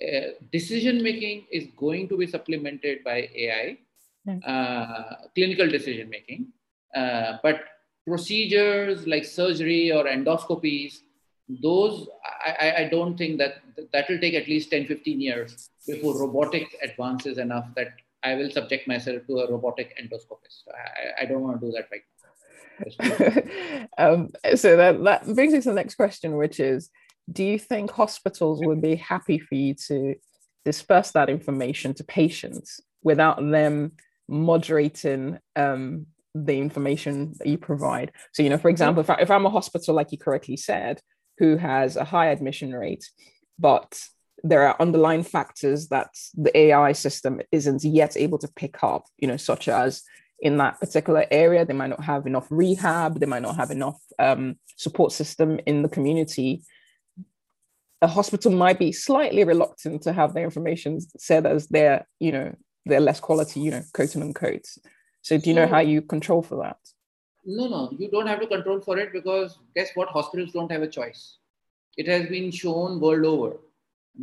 [0.03, 3.77] Uh, decision making is going to be supplemented by AI,
[4.45, 6.47] uh, clinical decision making,
[6.95, 7.61] uh, but
[8.05, 10.99] procedures like surgery or endoscopies,
[11.61, 12.07] those
[12.45, 13.61] I, I don't think that
[13.93, 18.49] that will take at least 10, 15 years before robotic advances enough that I will
[18.49, 20.63] subject myself to a robotic endoscopist.
[20.73, 22.14] I, I don't want to do that right now.
[23.97, 26.89] um, so that, that brings me to the next question, which is
[27.31, 30.15] do you think hospitals would be happy for you to
[30.63, 33.91] disperse that information to patients without them
[34.27, 38.11] moderating um, the information that you provide?
[38.33, 40.99] So, you know, for example, if, I, if I'm a hospital, like you correctly said,
[41.37, 43.09] who has a high admission rate,
[43.57, 43.99] but
[44.43, 49.27] there are underlying factors that the AI system isn't yet able to pick up, you
[49.27, 50.03] know, such as
[50.45, 51.65] in that particular area.
[51.65, 53.19] They might not have enough rehab.
[53.19, 56.63] They might not have enough um, support system in the community.
[58.03, 62.55] A hospital might be slightly reluctant to have their information said as their, you know,
[62.85, 64.67] their less quality, you know, quote unquote.
[65.23, 66.77] So do you know how you control for that?
[67.43, 70.09] No, no, you don't have to control for it because guess what?
[70.09, 71.39] Hospitals don't have a choice.
[71.97, 73.57] It has been shown world over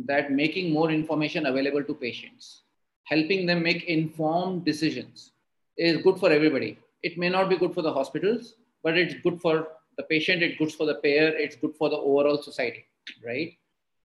[0.05, 2.61] that making more information available to patients,
[3.03, 5.32] helping them make informed decisions,
[5.77, 6.77] is good for everybody.
[7.01, 10.57] It may not be good for the hospitals, but it's good for the patient, it's
[10.57, 12.85] good for the payer, it's good for the overall society,
[13.25, 13.53] right?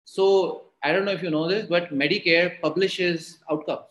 [0.05, 3.89] So I don't know if you know this, but Medicare publishes outcomes.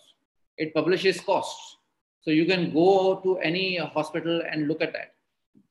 [0.56, 1.76] It publishes costs.
[2.20, 5.14] So you can go to any hospital and look at that.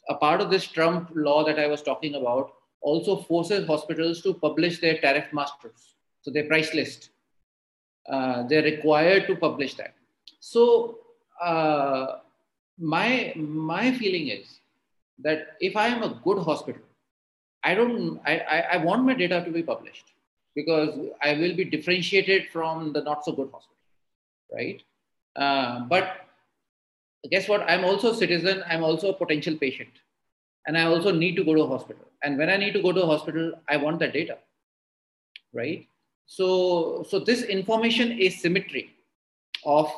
[0.10, 4.34] A part of this Trump law that I was talking about also forces hospitals to
[4.34, 7.12] publish their tariff masters, so their price list.
[8.10, 9.96] Uh, they're required to publish that.
[10.42, 11.00] So
[11.44, 12.20] uh,
[12.80, 14.60] my my feeling is
[15.20, 16.82] that if I am a good hospital,
[17.64, 20.06] I don't I, I, I want my data to be published
[20.56, 20.90] because
[21.22, 23.78] I will be differentiated from the not so good hospital,
[24.52, 24.82] right?
[25.36, 26.28] Uh, but
[27.30, 27.62] guess what?
[27.70, 28.64] I'm also a citizen.
[28.68, 29.90] I'm also a potential patient,
[30.68, 32.06] and I also need to go to a hospital.
[32.24, 34.38] And when I need to go to a hospital, I want that data,
[35.54, 35.88] right?
[36.26, 38.96] So so this information asymmetry
[39.66, 39.92] of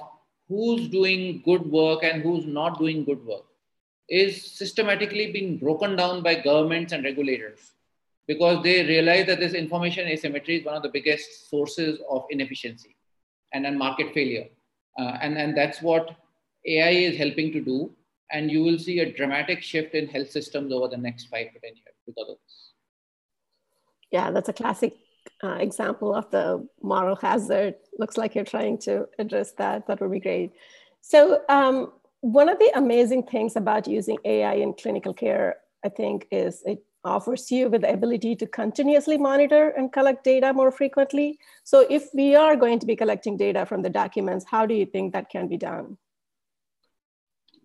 [0.47, 3.45] who's doing good work and who's not doing good work
[4.09, 7.71] is systematically being broken down by governments and regulators
[8.27, 12.95] because they realize that this information asymmetry is one of the biggest sources of inefficiency
[13.53, 14.47] and then market failure.
[14.99, 16.15] Uh, and, and that's what
[16.65, 17.91] AI is helping to do.
[18.31, 21.59] And you will see a dramatic shift in health systems over the next five to
[21.59, 22.71] 10 years because of this.
[24.11, 24.93] Yeah, that's a classic
[25.43, 27.75] uh, example of the moral hazard.
[27.99, 29.87] Looks like you're trying to address that.
[29.87, 30.51] That would be great.
[31.01, 36.27] So, um, one of the amazing things about using AI in clinical care, I think,
[36.31, 41.37] is it offers you with the ability to continuously monitor and collect data more frequently.
[41.63, 44.87] So if we are going to be collecting data from the documents, how do you
[44.87, 45.97] think that can be done?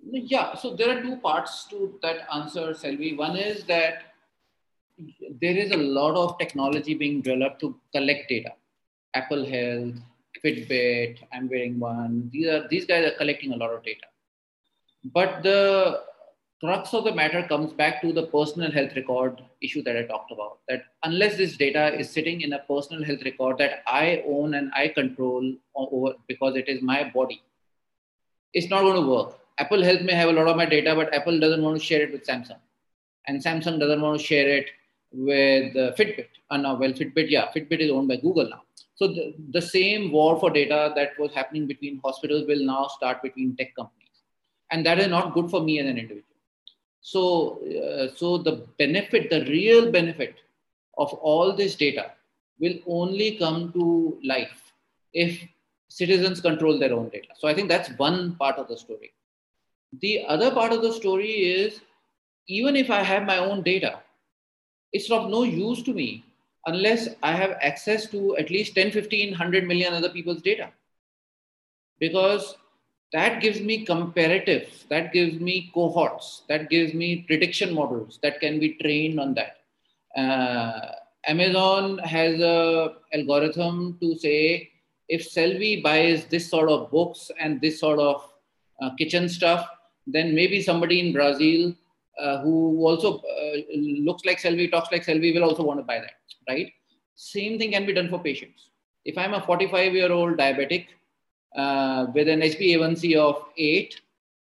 [0.02, 3.16] Yeah, so there are two parts to that answer, Selvi.
[3.16, 4.09] One is that
[5.40, 8.52] there is a lot of technology being developed to collect data.
[9.14, 9.96] Apple Health,
[10.44, 12.30] Fitbit, I'm wearing one.
[12.32, 14.06] These are these guys are collecting a lot of data.
[15.04, 16.02] But the
[16.60, 20.30] crux of the matter comes back to the personal health record issue that I talked
[20.30, 20.58] about.
[20.68, 24.70] That unless this data is sitting in a personal health record that I own and
[24.74, 27.42] I control over because it is my body,
[28.52, 29.38] it's not going to work.
[29.58, 32.02] Apple Health may have a lot of my data, but Apple doesn't want to share
[32.02, 32.60] it with Samsung,
[33.26, 34.66] and Samsung doesn't want to share it
[35.12, 36.28] with uh, Fitbit.
[36.50, 38.62] And now, well, Fitbit, yeah, Fitbit is owned by Google now.
[38.94, 43.22] So the, the same war for data that was happening between hospitals will now start
[43.22, 44.22] between tech companies,
[44.70, 46.24] and that is not good for me as an individual.
[47.00, 50.34] So, uh, so the benefit, the real benefit
[50.98, 52.10] of all this data
[52.58, 54.74] will only come to life
[55.14, 55.42] if
[55.88, 57.28] citizens control their own data.
[57.38, 59.14] So I think that's one part of the story.
[60.00, 61.80] The other part of the story is
[62.48, 64.00] even if I have my own data,
[64.92, 66.24] it's of no use to me
[66.66, 70.70] unless I have access to at least 10, 15, 100 million other people's data.
[71.98, 72.56] Because
[73.12, 78.58] that gives me comparatives that gives me cohorts that gives me prediction models that can
[78.60, 79.56] be trained on that
[80.16, 80.92] uh,
[81.26, 84.70] amazon has a algorithm to say
[85.08, 88.28] if selvi buys this sort of books and this sort of
[88.80, 89.68] uh, kitchen stuff
[90.06, 91.74] then maybe somebody in brazil
[92.18, 95.98] uh, who also uh, looks like selvi talks like selvi will also want to buy
[95.98, 96.16] that
[96.48, 96.72] right
[97.14, 98.70] same thing can be done for patients
[99.04, 100.86] if i'm a 45 year old diabetic
[101.56, 104.00] uh, with an HbA1c of 8,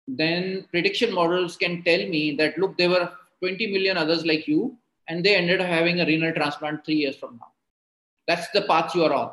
[0.07, 4.77] then prediction models can tell me that, look, there were 20 million others like you,
[5.07, 7.51] and they ended up having a renal transplant three years from now.
[8.27, 9.31] That's the path you are on,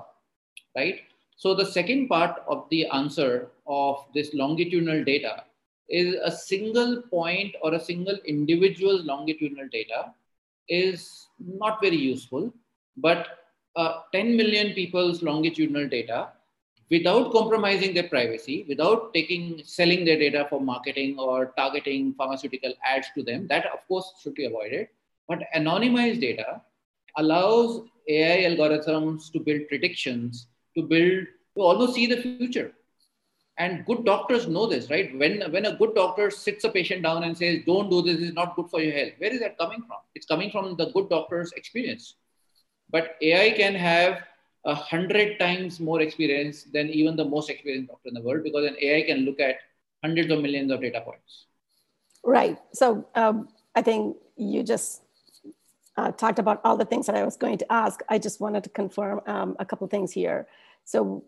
[0.77, 1.01] right?
[1.37, 5.45] So the second part of the answer of this longitudinal data
[5.88, 10.12] is a single point or a single individual's longitudinal data
[10.68, 12.53] is not very useful,
[12.97, 13.38] but
[13.77, 16.29] uh, 10 million people's longitudinal data
[16.90, 23.07] without compromising their privacy, without taking selling their data for marketing or targeting pharmaceutical ads
[23.14, 23.47] to them.
[23.49, 24.88] That of course should be avoided.
[25.27, 26.61] But anonymized data
[27.16, 32.73] allows AI algorithms to build predictions, to build to almost see the future.
[33.62, 35.16] And good doctors know this, right?
[35.16, 38.35] When when a good doctor sits a patient down and says, "Don't do this; it's
[38.38, 40.01] not good for your health." Where is that coming from?
[40.16, 42.14] It's coming from the good doctor's experience.
[42.90, 44.22] But AI can have
[44.64, 48.66] a hundred times more experience than even the most experienced doctor in the world because
[48.70, 49.62] an AI can look at
[50.03, 51.46] hundreds of millions of data points.
[52.25, 52.59] Right.
[52.72, 55.03] So um, I think you just
[55.96, 58.01] uh, talked about all the things that I was going to ask.
[58.09, 60.46] I just wanted to confirm um, a couple things here.
[60.85, 61.25] So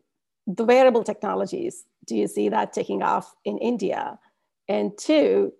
[0.46, 4.18] the wearable technologies, do you see that taking off in India?
[4.68, 5.52] And two,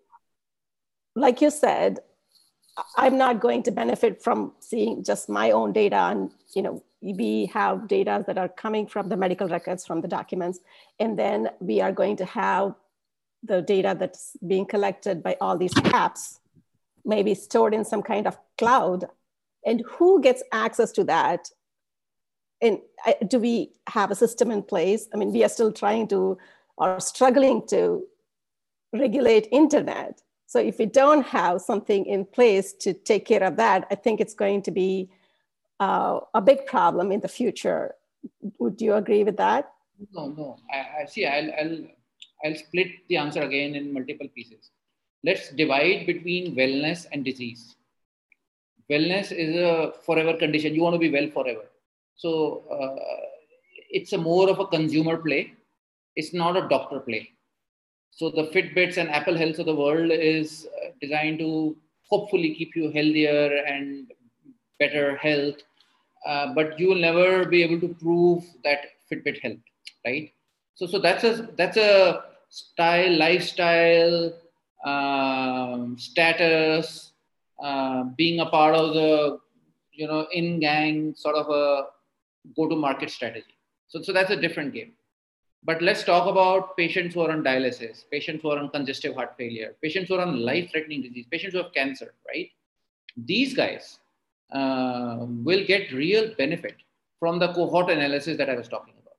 [1.15, 2.01] like you said,
[2.97, 7.47] I'm not going to benefit from seeing just my own data and you know we
[7.53, 10.59] have data that are coming from the medical records from the documents
[10.99, 12.75] and then we are going to have
[13.45, 16.39] the data that's being collected by all these apps
[17.05, 19.05] maybe stored in some kind of cloud
[19.67, 21.51] and who gets access to that
[22.65, 23.55] and uh, do we
[23.89, 26.39] have a system in place i mean we are still trying to
[26.77, 27.81] or struggling to
[28.93, 33.87] regulate internet so if we don't have something in place to take care of that
[33.91, 35.09] i think it's going to be
[35.81, 37.95] uh, a big problem in the future.
[38.59, 39.73] Would you agree with that?
[40.13, 40.57] No, no.
[40.73, 41.27] I, I see.
[41.27, 41.79] I'll, I'll,
[42.45, 44.71] I'll split the answer again in multiple pieces.
[45.25, 47.77] Let's divide between wellness and disease.
[48.91, 50.75] Wellness is a forever condition.
[50.75, 51.65] You want to be well forever.
[52.17, 52.97] So uh,
[53.91, 55.55] it's a more of a consumer play.
[56.17, 57.31] It's not a doctor play.
[58.11, 61.77] So the Fitbits and Apple Health of the world is uh, designed to
[62.09, 64.13] hopefully keep you healthier and
[64.79, 65.57] better health,
[66.27, 68.79] uh, but you will never be able to prove that
[69.11, 69.69] Fitbit helped,
[70.05, 70.33] right?
[70.77, 74.33] So, so that's a that's a style, lifestyle,
[74.85, 77.13] um, status,
[77.63, 79.41] uh, being a part of the
[79.95, 81.87] you know, in gang sort of a
[82.57, 83.55] go to market strategy.
[83.89, 84.93] So, so that's a different game.
[85.65, 89.35] But let's talk about patients who are on dialysis, patients who are on congestive heart
[89.39, 92.51] failure, patients who are on life threatening disease, patients who have cancer, right?
[93.17, 93.99] These guys
[94.53, 96.77] uh, will get real benefit
[97.19, 99.17] from the cohort analysis that I was talking about,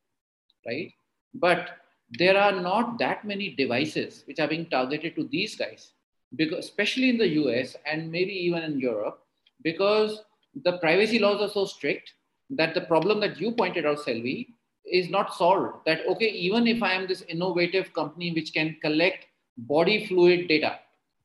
[0.68, 0.94] right?
[1.34, 1.70] But
[2.12, 5.94] there are not that many devices which are being targeted to these guys,
[6.36, 9.24] because especially in the US and maybe even in Europe,
[9.64, 10.22] because
[10.64, 12.14] the privacy laws are so strict
[12.52, 14.48] that the problem that you pointed out, Selvi,
[14.86, 15.86] is not solved.
[15.86, 19.26] That okay, even if I am this innovative company which can collect
[19.58, 20.80] body fluid data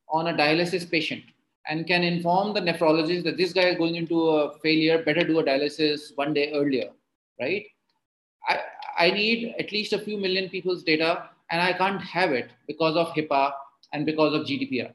[0.08, 1.22] on a dialysis patient
[1.68, 5.38] and can inform the nephrologist that this guy is going into a failure, better do
[5.40, 6.90] a dialysis one day earlier,
[7.38, 7.66] right?
[8.48, 8.60] I,
[8.98, 12.96] I need at least a few million people's data and I can't have it because
[12.96, 13.52] of HIPAA
[13.92, 14.92] and because of GDPR,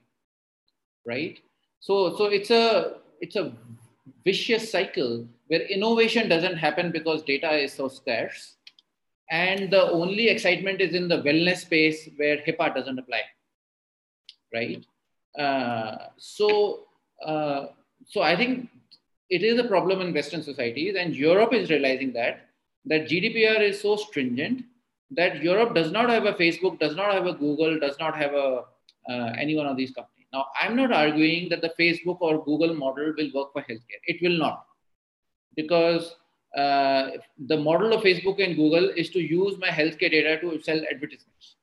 [1.06, 1.38] right?
[1.80, 3.54] So, so it's a it's a
[4.26, 8.56] vicious cycle where innovation doesn't happen because data is so scarce,
[9.30, 13.22] and the only excitement is in the wellness space where HIPAA doesn't apply,
[14.54, 14.86] right?
[15.38, 16.86] Uh, so,
[17.26, 17.68] uh,
[18.06, 18.70] so I think
[19.30, 22.42] it is a problem in Western societies, and Europe is realizing that
[22.88, 24.64] that GDPR is so stringent
[25.12, 28.34] that Europe does not have a Facebook, does not have a Google, does not have
[28.34, 28.66] a
[29.10, 30.15] uh, any one of these companies.
[30.36, 34.02] Now, I'm not arguing that the Facebook or Google model will work for healthcare.
[34.14, 34.66] It will not,
[35.56, 36.16] because
[36.58, 37.12] uh,
[37.52, 41.56] the model of Facebook and Google is to use my healthcare data to sell advertisements,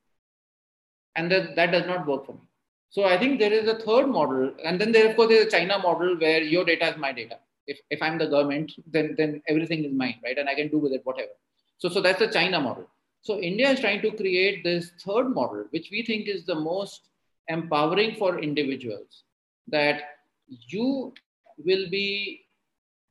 [1.16, 2.46] and that that does not work for me.
[2.90, 5.56] So I think there is a third model, and then there of course there's a
[5.58, 9.42] China model where your data is my data if, if I'm the government, then, then
[9.48, 10.38] everything is mine, right?
[10.38, 11.30] And I can do with it whatever.
[11.78, 12.88] So, so that's the China model.
[13.22, 17.08] So India is trying to create this third model, which we think is the most
[17.48, 19.24] empowering for individuals,
[19.68, 20.02] that
[20.48, 21.12] you
[21.58, 22.44] will be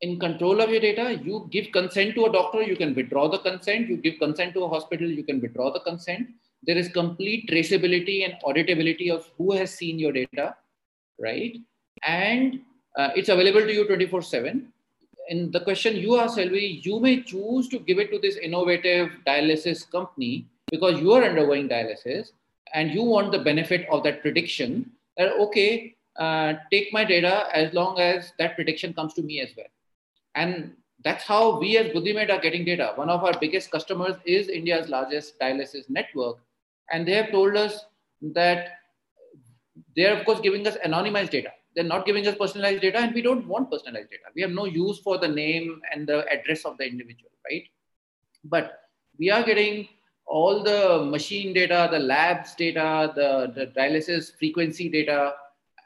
[0.02, 1.20] in control of your data.
[1.24, 3.88] You give consent to a doctor, you can withdraw the consent.
[3.88, 6.30] You give consent to a hospital, you can withdraw the consent.
[6.64, 10.56] There is complete traceability and auditability of who has seen your data,
[11.20, 11.58] right?
[12.04, 12.62] And
[12.98, 14.72] uh, it's available to you 24 7
[15.32, 19.12] in the question you asked Selvi, you may choose to give it to this innovative
[19.26, 22.32] dialysis company because you are undergoing dialysis
[22.74, 27.74] and you want the benefit of that prediction that okay uh, take my data as
[27.74, 29.68] long as that prediction comes to me as well.
[30.36, 32.94] And that's how we as Buddhimed are getting data.
[32.96, 36.38] One of our biggest customers is india's largest dialysis network.
[36.92, 37.86] And they have told us
[38.22, 38.80] that
[39.96, 41.52] they're of course giving us anonymized data.
[41.76, 44.24] They're not giving us personalized data and we don't want personalized data.
[44.36, 47.64] We have no use for the name and the address of the individual right?
[48.44, 48.82] But
[49.18, 49.88] we are getting
[50.40, 55.34] all the machine data the labs data the, the dialysis frequency data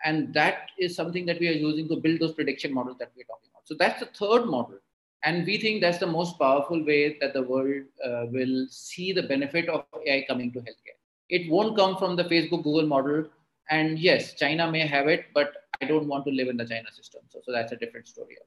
[0.03, 3.29] and that is something that we are using to build those prediction models that we're
[3.31, 4.77] talking about so that's the third model
[5.23, 9.23] and we think that's the most powerful way that the world uh, will see the
[9.33, 13.25] benefit of ai coming to healthcare it won't come from the facebook google model
[13.71, 16.91] and yes china may have it but I don't want to live in the China
[16.91, 17.21] system.
[17.29, 18.37] So, so that's a different story.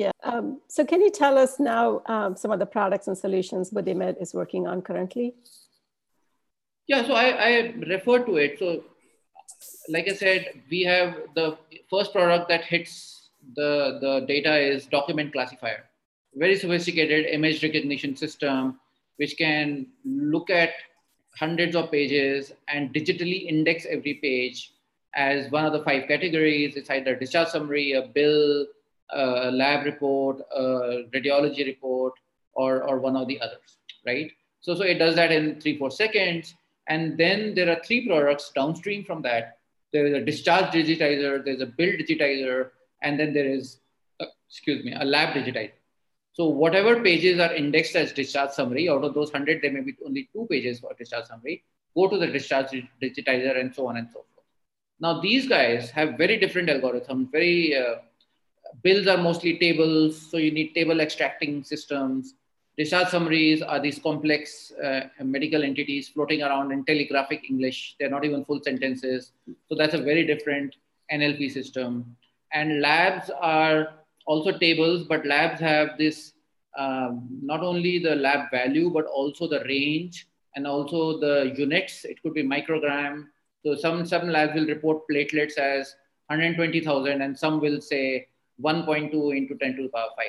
[0.00, 0.12] Yeah.
[0.24, 4.16] Um, so can you tell us now um, some of the products and solutions Buddhimed
[4.18, 5.34] is working on currently?
[6.86, 8.58] Yeah, so I, I refer to it.
[8.58, 8.82] So
[9.90, 11.58] like I said, we have the
[11.90, 15.84] first product that hits the, the data is document classifier.
[16.34, 18.80] Very sophisticated image recognition system,
[19.18, 20.70] which can look at
[21.36, 24.72] hundreds of pages and digitally index every page
[25.14, 26.76] as one of the five categories.
[26.76, 28.64] It's either discharge summary, a bill,
[29.12, 32.14] a lab report, a radiology report,
[32.52, 34.30] or, or one of the others, right?
[34.60, 36.54] So, so it does that in three, four seconds.
[36.88, 39.58] And then there are three products downstream from that.
[39.92, 42.70] There is a discharge digitizer, there's a bill digitizer,
[43.02, 43.78] and then there is,
[44.20, 45.72] uh, excuse me, a lab digitizer.
[46.32, 49.96] So whatever pages are indexed as discharge summary, out of those 100, there may be
[50.04, 52.70] only two pages for discharge summary, go to the discharge
[53.02, 54.46] digitizer and so on and so forth.
[55.00, 57.32] Now these guys have very different algorithms.
[57.32, 57.96] Very uh,
[58.82, 62.34] bills are mostly tables, so you need table extracting systems.
[62.76, 67.96] Discharge summaries are these complex uh, medical entities floating around in telegraphic English.
[67.98, 69.32] They're not even full sentences.
[69.68, 70.76] So that's a very different
[71.12, 72.16] NLP system.
[72.52, 73.94] And labs are
[74.26, 76.32] also tables, but labs have this
[76.78, 82.04] um, not only the lab value, but also the range and also the units.
[82.04, 83.26] It could be microgram,
[83.64, 85.94] so some, some labs will report platelets as
[86.28, 88.28] 120,000 and some will say
[88.62, 90.26] 1.2 into 10 to the power 5,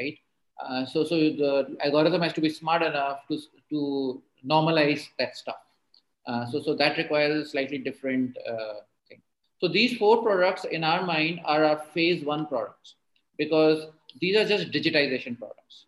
[0.00, 0.18] right?
[0.60, 3.38] Uh, so, so the algorithm has to be smart enough to,
[3.70, 5.56] to normalize that stuff.
[6.26, 8.74] Uh, so, so that requires slightly different uh,
[9.08, 9.20] thing.
[9.60, 12.96] So these four products in our mind are our phase one products
[13.38, 13.86] because
[14.20, 15.86] these are just digitization products.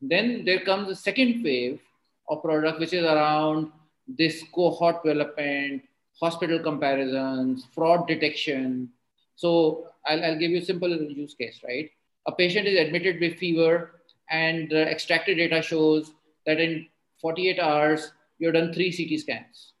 [0.00, 1.80] Then there comes the second wave
[2.28, 3.70] of product, which is around
[4.08, 5.82] this cohort development,
[6.20, 8.90] hospital comparisons, fraud detection.
[9.36, 11.90] So I'll, I'll give you a simple use case, right?
[12.26, 16.10] A patient is admitted with fever and extracted data shows
[16.46, 16.86] that in
[17.20, 19.72] 48 hours, you've done three CT scans,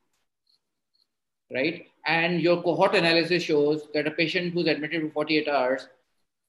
[1.52, 1.86] right?
[2.06, 5.88] And your cohort analysis shows that a patient who's admitted for 48 hours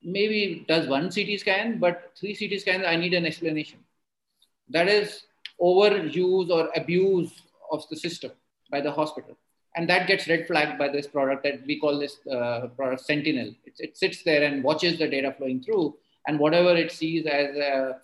[0.03, 3.79] maybe does one CT scan, but three CT scans, I need an explanation.
[4.69, 5.23] That is
[5.61, 7.41] overuse or abuse
[7.71, 8.31] of the system
[8.69, 9.37] by the hospital.
[9.77, 13.53] And that gets red flagged by this product that we call this uh, product Sentinel.
[13.63, 15.95] It, it sits there and watches the data flowing through,
[16.27, 17.99] and whatever it sees as a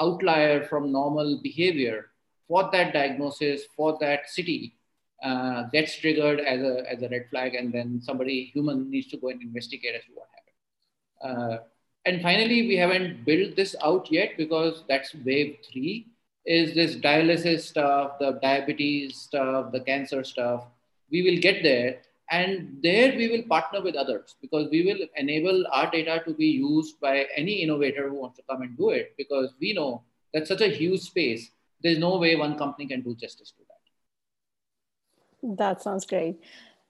[0.00, 2.10] outlier from normal behavior
[2.46, 4.76] for that diagnosis, for that city,
[5.24, 9.16] uh, gets triggered as a, as a red flag, and then somebody human needs to
[9.16, 11.52] go and investigate as to what happened.
[11.52, 11.58] Uh,
[12.06, 16.06] and finally, we haven't built this out yet because that's wave three
[16.46, 20.64] is this dialysis stuff, the diabetes stuff, the cancer stuff.
[21.10, 22.00] We will get there.
[22.30, 26.46] And there we will partner with others because we will enable our data to be
[26.46, 30.02] used by any innovator who wants to come and do it because we know
[30.34, 31.50] that's such a huge space.
[31.82, 35.56] There's no way one company can do justice to that.
[35.56, 36.36] That sounds great.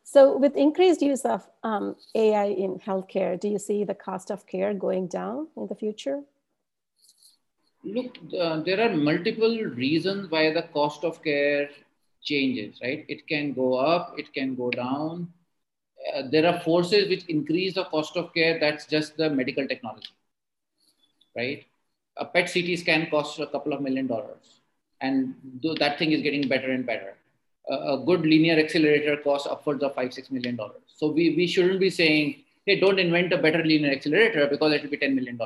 [0.03, 4.47] So, with increased use of um, AI in healthcare, do you see the cost of
[4.47, 6.23] care going down in the future?
[7.85, 11.69] Look, uh, there are multiple reasons why the cost of care
[12.23, 13.05] changes, right?
[13.09, 15.33] It can go up, it can go down.
[16.15, 18.59] Uh, there are forces which increase the cost of care.
[18.59, 20.15] That's just the medical technology,
[21.37, 21.65] right?
[22.17, 24.61] A PET CT scan costs a couple of million dollars,
[25.01, 25.35] and
[25.79, 27.15] that thing is getting better and better.
[27.71, 30.83] Uh, a good linear accelerator costs upwards of five, six million dollars.
[30.97, 34.83] So we, we shouldn't be saying, hey, don't invent a better linear accelerator because it
[34.83, 35.39] will be $10 million,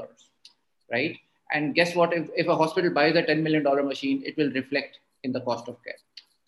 [0.91, 1.17] right?
[1.53, 2.13] And guess what?
[2.13, 5.69] If, if a hospital buys a $10 million machine, it will reflect in the cost
[5.69, 5.95] of care.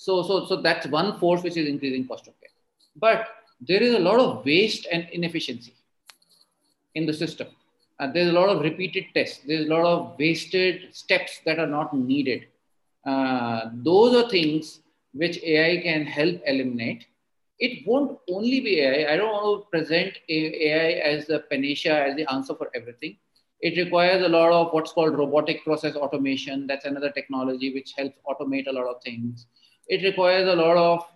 [0.04, 2.50] So, so, so that's one force which is increasing cost of care.
[2.94, 3.26] But
[3.58, 5.72] there is a lot of waste and inefficiency
[6.94, 7.48] in the system.
[7.98, 9.40] Uh, there's a lot of repeated tests.
[9.46, 12.48] There's a lot of wasted steps that are not needed.
[13.06, 14.80] Uh, those are things
[15.14, 17.06] which AI can help eliminate.
[17.58, 19.14] It won't only be AI.
[19.14, 23.16] I don't want to present AI as the panacea, as the answer for everything.
[23.60, 26.66] It requires a lot of what's called robotic process automation.
[26.66, 29.46] That's another technology which helps automate a lot of things
[29.88, 31.06] it requires a lot of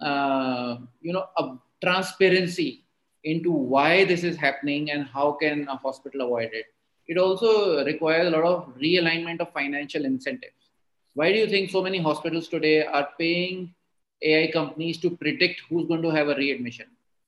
[0.00, 2.84] uh, you know a transparency
[3.24, 6.66] into why this is happening and how can a hospital avoid it.
[7.06, 10.70] It also requires a lot of realignment of financial incentives.
[11.14, 13.74] Why do you think so many hospitals today are paying
[14.22, 16.86] ai companies to predict who's going to have a readmission?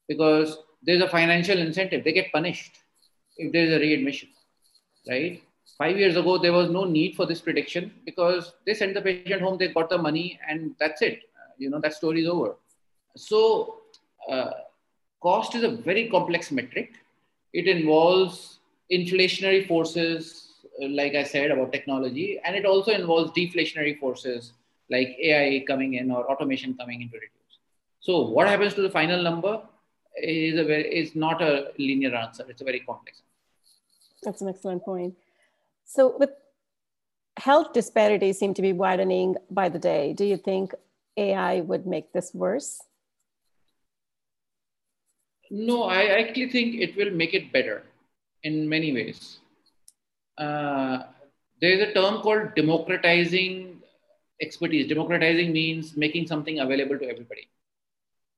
[0.09, 2.05] Because there's a financial incentive.
[2.05, 2.79] They get punished
[3.37, 4.31] if there's a readmission
[5.09, 5.43] right
[5.79, 9.43] Five years ago, there was no need for this prediction because they sent the patient
[9.43, 11.21] home, they got the money, and that's it.
[11.37, 12.57] Uh, you know, that story is over.
[13.15, 13.81] So,
[14.31, 14.51] uh,
[15.23, 16.95] cost is a very complex metric.
[17.53, 18.61] It involves
[18.91, 20.49] inflationary forces,
[20.83, 24.53] uh, like I said about technology, and it also involves deflationary forces
[24.91, 27.59] like AI coming in or automation coming into reduce.
[28.01, 29.61] So, what happens to the final number
[30.17, 32.47] is a very, is not a linear answer.
[32.49, 33.21] It's a very complex.
[33.21, 34.23] Answer.
[34.23, 35.15] That's an excellent point.
[35.87, 36.31] So, with
[37.39, 40.75] health disparities seem to be widening by the day, do you think
[41.17, 42.83] AI would make this worse?
[45.49, 47.85] No, I actually think it will make it better
[48.43, 49.39] in many ways.
[50.37, 51.05] Uh,
[51.61, 53.81] there is a term called democratizing
[54.43, 54.89] expertise.
[54.89, 57.49] Democratizing means making something available to everybody.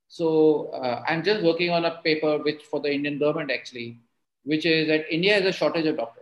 [0.07, 3.97] So uh, I'm just working on a paper which for the Indian government actually,
[4.43, 6.18] which is that India has a shortage of doctors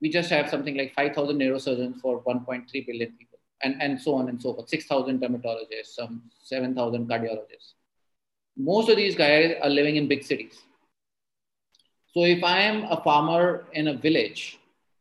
[0.00, 4.28] we just have something like 5,000 neurosurgeons for 1.3 billion people, and, and so on
[4.28, 4.68] and so forth.
[4.68, 7.74] 6,000 dermatologists, some 7,000 cardiologists.
[8.56, 10.58] Most of these guys are living in big cities.
[12.12, 14.58] So if I am a farmer in a village,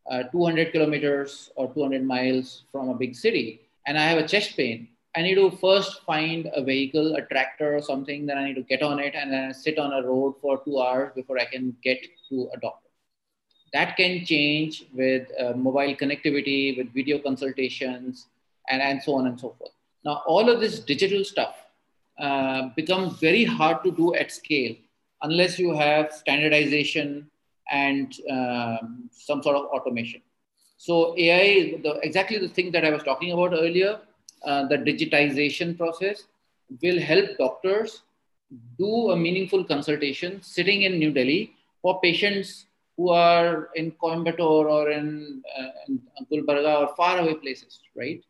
[0.10, 4.56] uh, 200 kilometers or 200 miles from a big city, and I have a chest
[4.56, 8.56] pain, I need to first find a vehicle, a tractor or something, then I need
[8.56, 11.46] to get on it and then sit on a road for two hours before I
[11.46, 12.89] can get to a doctor
[13.74, 18.28] that can change with uh, mobile connectivity, with video consultations,
[18.70, 19.72] and, and so on and so forth.
[20.04, 21.56] Now, all of this digital stuff
[22.20, 24.76] uh, becomes very hard to do at scale
[25.22, 27.30] unless you have standardization
[27.72, 30.22] and um, some sort of automation.
[30.78, 34.00] So AI, the, exactly the thing that I was talking about earlier,
[34.46, 36.24] uh, the digitization process
[36.82, 38.04] will help doctors
[38.78, 42.66] do a meaningful consultation sitting in New Delhi for patients
[43.00, 48.22] who are in Coimbatore or in, uh, in Gulbarga or far away places, right?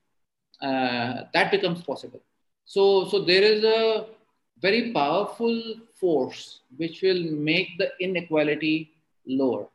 [0.62, 2.22] Uh, that becomes possible.
[2.66, 4.06] So, so there is a
[4.62, 8.92] very powerful force which will make the inequality
[9.26, 9.66] lower.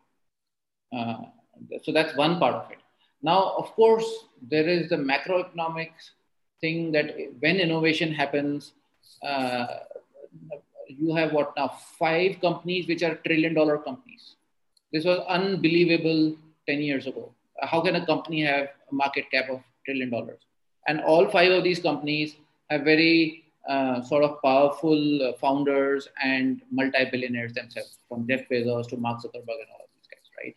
[0.97, 1.23] Uh,
[1.83, 2.79] so that's one part of it.
[3.21, 4.09] Now, of course,
[4.49, 5.91] there is the macroeconomic
[6.61, 8.75] thing that when innovation happens,
[9.27, 9.67] uh,
[10.87, 14.37] you have what now five companies which are trillion dollar companies.
[14.95, 16.37] This was unbelievable
[16.69, 17.35] 10 years ago.
[17.61, 20.39] How can a company have a market cap of trillion dollars?
[20.87, 22.37] And all five of these companies
[22.71, 28.97] have very uh, sort of powerful uh, founders and multi-billionaires themselves, from Jeff Bezos to
[28.97, 30.57] Mark Zuckerberg and all of these guys, right?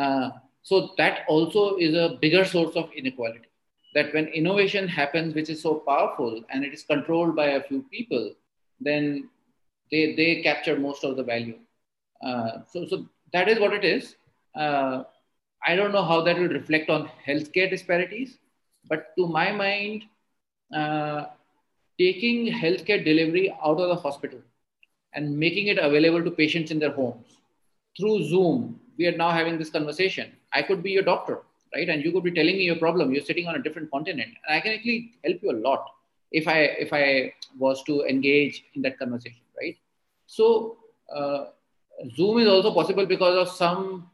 [0.00, 0.30] Uh,
[0.62, 3.50] so that also is a bigger source of inequality.
[3.94, 7.82] That when innovation happens, which is so powerful and it is controlled by a few
[7.90, 8.32] people,
[8.80, 9.28] then
[9.90, 11.58] they, they capture most of the value.
[12.24, 14.16] Uh, so, so that is what it is.
[14.54, 15.04] Uh,
[15.66, 18.38] I don't know how that will reflect on healthcare disparities,
[18.88, 20.04] but to my mind,
[20.74, 21.26] uh,
[21.98, 24.40] taking healthcare delivery out of the hospital
[25.14, 27.38] and making it available to patients in their homes
[27.98, 28.80] through Zoom.
[28.98, 30.32] We are now having this conversation.
[30.52, 31.40] I could be your doctor,
[31.74, 31.88] right?
[31.88, 33.12] And you could be telling me your problem.
[33.12, 35.86] You're sitting on a different continent, and I can actually help you a lot
[36.32, 39.76] if I if I was to engage in that conversation, right?
[40.26, 40.78] So
[41.14, 41.46] uh,
[42.14, 44.10] Zoom is also possible because of some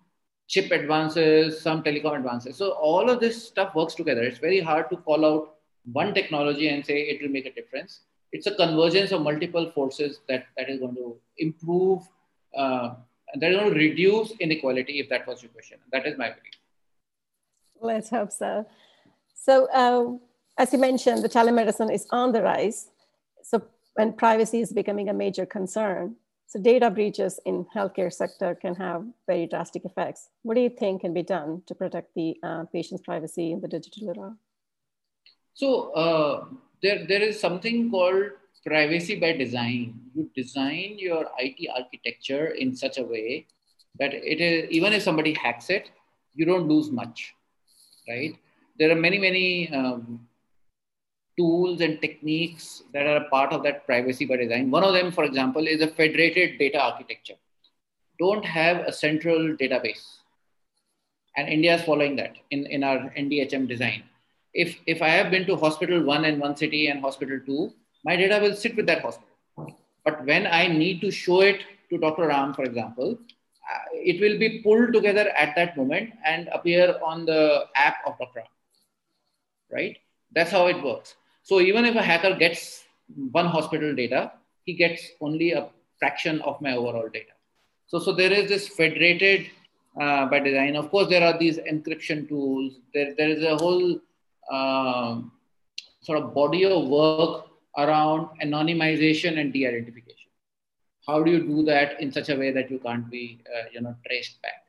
[0.49, 2.57] chip advances, some telecom advances.
[2.57, 4.23] So all of this stuff works together.
[4.23, 5.55] It's very hard to call out
[5.93, 8.01] one technology and say it will make a difference.
[8.33, 12.03] It's a convergence of multiple forces that, that is going to improve,
[12.57, 12.95] uh,
[13.35, 15.79] that is going to reduce inequality, if that was your question.
[15.93, 16.55] That is my belief.
[17.81, 18.67] Let's hope so.
[19.35, 20.19] So, uh,
[20.59, 22.89] as you mentioned, the telemedicine is on the rise.
[23.43, 23.63] So,
[23.97, 26.17] and privacy is becoming a major concern.
[26.49, 30.29] So data breaches in healthcare sector can have very drastic effects.
[30.43, 33.69] What do you think can be done to protect the uh, patient's privacy in the
[33.69, 34.37] digital era?
[35.55, 36.45] So uh,
[36.83, 38.31] there, there is something called
[38.65, 40.01] privacy by design.
[40.15, 43.47] You design your IT architecture in such a way
[43.99, 45.91] that it is even if somebody hacks it,
[46.35, 47.35] you don't lose much,
[48.09, 48.35] right?
[48.79, 50.29] There are many many um,
[51.37, 54.71] tools and techniques that are a part of that privacy by design.
[54.71, 57.35] One of them, for example, is a federated data architecture.
[58.19, 60.05] Don't have a central database.
[61.37, 64.05] And India is following that in, in our NDHM design.
[64.55, 67.75] If, if I have been to hospital one in one city and hospital two,
[68.05, 69.29] my data will sit with that hospital.
[70.05, 71.61] But when I need to show it
[71.91, 72.29] to Dr.
[72.29, 73.19] Ram, for example,
[73.71, 78.17] uh, it will be pulled together at that moment and appear on the app of
[78.19, 78.39] Dr.
[78.39, 78.47] Ram,
[79.71, 79.99] right?
[80.33, 81.17] That's how it works.
[81.47, 82.83] So even if a hacker gets
[83.31, 84.33] one hospital data,
[84.65, 85.69] he gets only a
[86.01, 87.35] fraction of my overall data.
[87.87, 89.47] So, so there is this federated
[90.01, 90.75] uh, by design.
[90.75, 92.81] Of course, there are these encryption tools.
[92.93, 94.01] There, there is a whole
[94.51, 95.21] uh,
[96.01, 97.47] sort of body of work
[97.79, 100.31] around anonymization and de-identification.
[101.07, 103.83] How do you do that in such a way that you can't be, uh, you
[103.83, 104.65] know, traced back?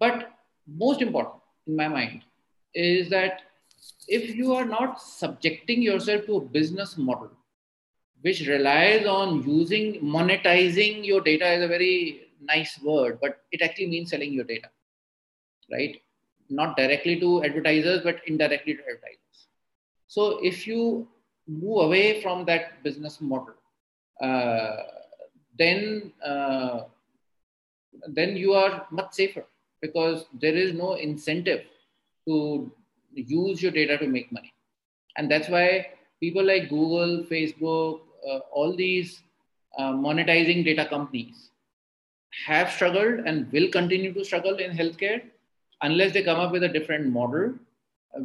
[0.00, 0.32] But
[0.66, 1.36] most important,
[1.68, 2.22] in my mind,
[2.74, 3.42] is that
[4.08, 7.30] if you are not subjecting yourself to a business model
[8.22, 13.86] which relies on using monetizing your data is a very nice word but it actually
[13.86, 14.68] means selling your data
[15.70, 16.00] right?
[16.48, 19.46] Not directly to advertisers but indirectly to advertisers.
[20.08, 21.08] So if you
[21.46, 23.54] move away from that business model
[24.20, 24.76] uh,
[25.58, 26.82] then uh,
[28.08, 29.44] then you are much safer
[29.80, 31.64] because there is no incentive
[32.26, 32.70] to
[33.14, 34.52] use your data to make money.
[35.16, 35.88] And that's why
[36.20, 39.22] people like Google, Facebook, uh, all these
[39.78, 41.50] uh, monetizing data companies
[42.46, 45.22] have struggled and will continue to struggle in healthcare
[45.82, 47.54] unless they come up with a different model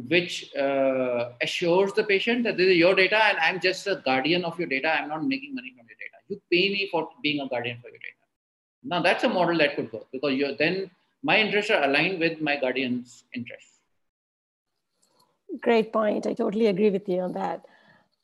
[0.08, 4.44] which uh, assures the patient that this is your data and I'm just a guardian
[4.44, 4.88] of your data.
[4.88, 6.18] I'm not making money from your data.
[6.28, 8.16] You pay me for being a guardian for your data.
[8.82, 10.90] Now that's a model that could work because then
[11.22, 13.75] my interests are aligned with my guardian's interests.
[15.60, 16.26] Great point.
[16.26, 17.64] I totally agree with you on that.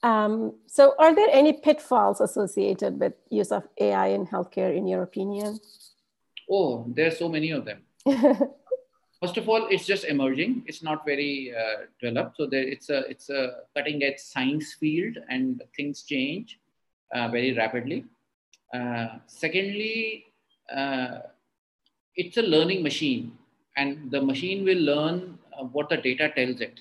[0.02, 5.02] Um, so, are there any pitfalls associated with use of AI in healthcare, in your
[5.02, 5.60] opinion?
[6.50, 7.82] Oh, there are so many of them.
[9.22, 10.64] First of all, it's just emerging.
[10.66, 12.38] It's not very uh, developed.
[12.38, 16.58] So there, it's a it's a cutting edge science field, and things change
[17.14, 18.04] uh, very rapidly.
[18.74, 20.26] Uh, secondly,
[20.74, 21.20] uh,
[22.16, 23.38] it's a learning machine,
[23.76, 26.80] and the machine will learn uh, what the data tells it.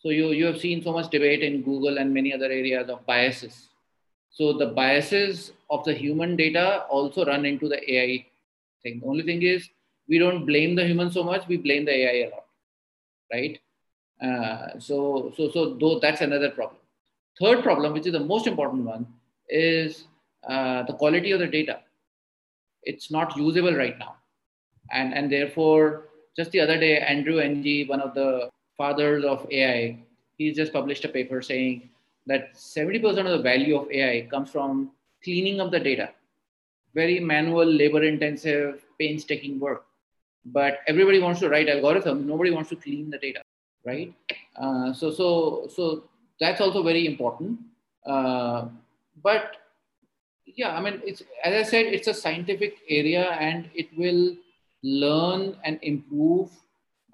[0.00, 3.04] So you, you have seen so much debate in Google and many other areas of
[3.04, 3.68] biases.
[4.30, 8.26] So the biases of the human data also run into the AI
[8.82, 9.00] thing.
[9.00, 9.68] The only thing is
[10.08, 12.44] we don't blame the human so much; we blame the AI a lot,
[13.32, 13.58] right?
[14.22, 16.80] Uh, so so so though that's another problem.
[17.40, 19.06] Third problem, which is the most important one,
[19.48, 20.04] is
[20.48, 21.80] uh, the quality of the data.
[22.82, 24.16] It's not usable right now,
[24.92, 29.98] and and therefore, just the other day, Andrew Ng, one of the fathers of AI,
[30.38, 31.90] he just published a paper saying
[32.26, 36.10] that 70% of the value of AI comes from cleaning up the data.
[36.94, 39.84] Very manual, labor intensive, painstaking work.
[40.46, 43.42] But everybody wants to write algorithms, nobody wants to clean the data,
[43.84, 44.14] right?
[44.56, 46.04] Uh, so, so, so
[46.40, 47.58] that's also very important.
[48.06, 48.68] Uh,
[49.22, 49.56] but
[50.46, 54.36] yeah, I mean, it's as I said, it's a scientific area and it will
[54.82, 56.50] learn and improve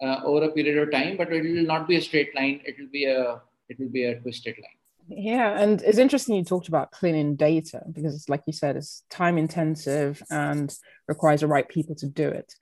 [0.05, 2.61] uh, over a period of time, but it will not be a straight line.
[2.64, 4.78] It will be a it will be a twisted line.
[5.09, 9.02] Yeah, and it's interesting you talked about cleaning data because, it's like you said, it's
[9.11, 10.74] time intensive and
[11.09, 12.55] requires the right people to do it.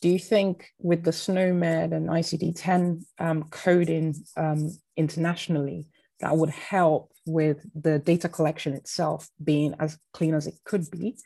[0.00, 5.88] Do you think with the SNOMED and ICD 10 um, coding um, internationally,
[6.20, 11.16] that would help with the data collection itself being as clean as it could be,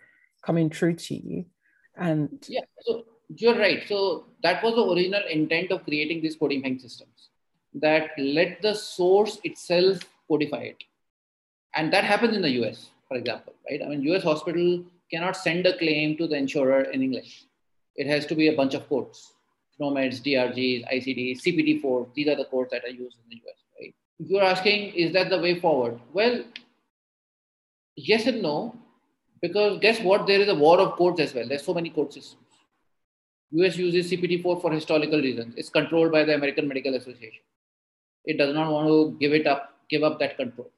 [0.44, 1.46] coming true to you?
[1.96, 3.82] And yeah, so you're right.
[3.86, 7.30] So that was the original intent of creating these coding bank systems
[7.74, 9.98] that let the source itself
[10.28, 10.84] codify it.
[11.74, 13.80] And that happens in the US, for example, right?
[13.82, 17.44] I mean, US hospital cannot send a claim to the insurer in English.
[17.96, 19.32] It has to be a bunch of codes,
[19.80, 22.14] SNOMEDs, DRGs, ICD, CPT4.
[22.14, 23.94] These are the codes that are used in the US, right?
[24.18, 26.00] You're asking, is that the way forward?
[26.12, 26.44] Well,
[27.96, 28.76] yes and no,
[29.40, 30.26] because guess what?
[30.26, 31.46] There is a war of codes as well.
[31.46, 32.43] There's so many code systems.
[33.52, 35.54] US uses CPT4 for historical reasons.
[35.56, 37.42] It's controlled by the American Medical Association.
[38.24, 40.70] It does not want to give it up give up that control.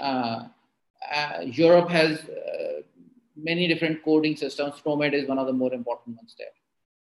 [0.00, 0.48] Uh,
[1.14, 2.82] uh, Europe has uh,
[3.36, 4.74] many different coding systems.
[4.84, 6.48] SNOMED is one of the more important ones there.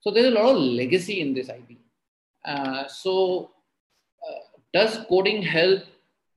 [0.01, 1.79] So there's a lot of legacy in this IP.
[2.45, 3.51] Uh, so
[4.29, 5.83] uh, does coding help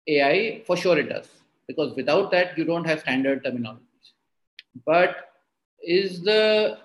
[0.07, 0.63] AI?
[0.65, 1.27] For sure it does,
[1.67, 4.13] because without that, you don't have standard terminologies.
[4.85, 5.29] But
[5.81, 6.79] is the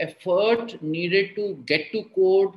[0.00, 2.54] effort needed to get to code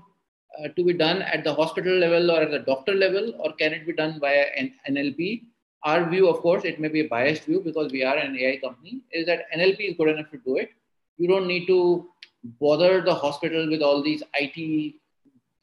[0.58, 3.74] uh, to be done at the hospital level or at the doctor level, or can
[3.74, 5.44] it be done via an NLP?
[5.84, 8.58] Our view, of course, it may be a biased view because we are an AI
[8.58, 10.72] company, is that NLP is good enough to do it.
[11.18, 12.10] You don't need to
[12.44, 14.96] bother the hospital with all these IT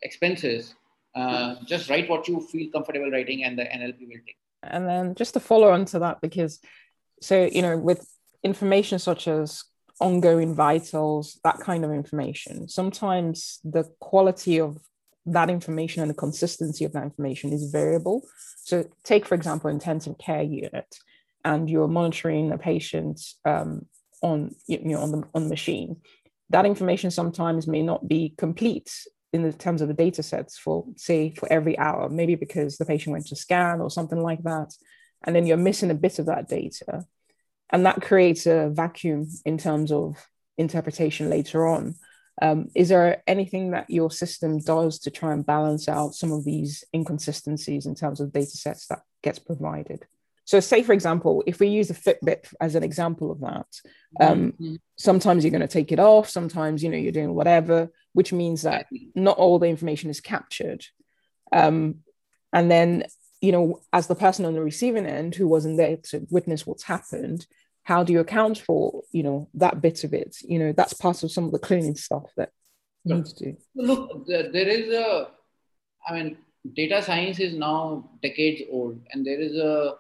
[0.03, 0.75] expenses.
[1.15, 4.37] Uh, just write what you feel comfortable writing, and the NLP will take.
[4.63, 6.61] And then just to follow on to that, because
[7.21, 8.07] so you know, with
[8.43, 9.65] information such as
[10.01, 12.69] ongoing vitals, that kind of information.
[12.69, 14.79] Sometimes the quality of
[15.27, 18.23] that information and the consistency of that information is variable.
[18.65, 20.87] So, take for example, intensive care unit,
[21.45, 23.87] and you're monitoring a patient um,
[24.23, 25.97] on you know on the on the machine.
[26.51, 28.93] That information sometimes may not be complete
[29.33, 32.87] in the terms of the data sets for say for every hour, maybe because the
[32.87, 34.73] patient went to scan or something like that,
[35.25, 37.05] and then you're missing a bit of that data
[37.71, 40.27] and that creates a vacuum in terms of
[40.59, 41.95] interpretation later on.
[42.41, 46.45] Um, is there anything that your system does to try and balance out some of
[46.45, 50.07] these inconsistencies in terms of data sets that gets provided?
[50.45, 53.67] So, say for example, if we use the Fitbit as an example of that,
[54.21, 54.77] um, mm-hmm.
[54.97, 58.63] sometimes you're going to take it off, sometimes you know you're doing whatever, which means
[58.63, 60.85] that not all the information is captured.
[61.53, 61.97] Um,
[62.53, 63.05] and then
[63.41, 66.85] you know, as the person on the receiving end who wasn't there to witness what's
[66.85, 67.47] happened,
[67.83, 70.37] how do you account for, you know, that bit of it?
[70.43, 72.51] You know, that's part of some of the cleaning stuff that
[73.05, 73.57] you need to do.
[73.75, 75.29] Look, there is a,
[76.09, 76.39] I mean,
[76.75, 79.95] data science is now decades old, and there is a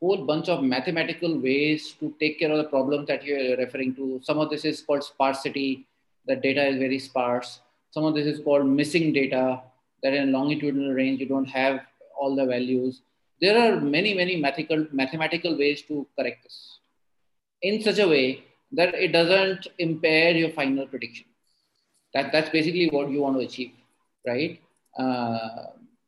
[0.00, 4.20] whole bunch of mathematical ways to take care of the problems that you're referring to.
[4.22, 5.86] Some of this is called sparsity,
[6.26, 7.60] that data is very sparse.
[7.92, 9.62] Some of this is called missing data,
[10.02, 11.80] that in longitudinal range you don't have
[12.20, 13.00] all the values.
[13.40, 16.78] There are many, many mathematical, mathematical ways to correct this
[17.62, 21.26] in such a way that it doesn't impair your final prediction.
[22.14, 23.72] That, that's basically what you want to achieve,
[24.26, 24.60] right?
[24.98, 25.66] Uh,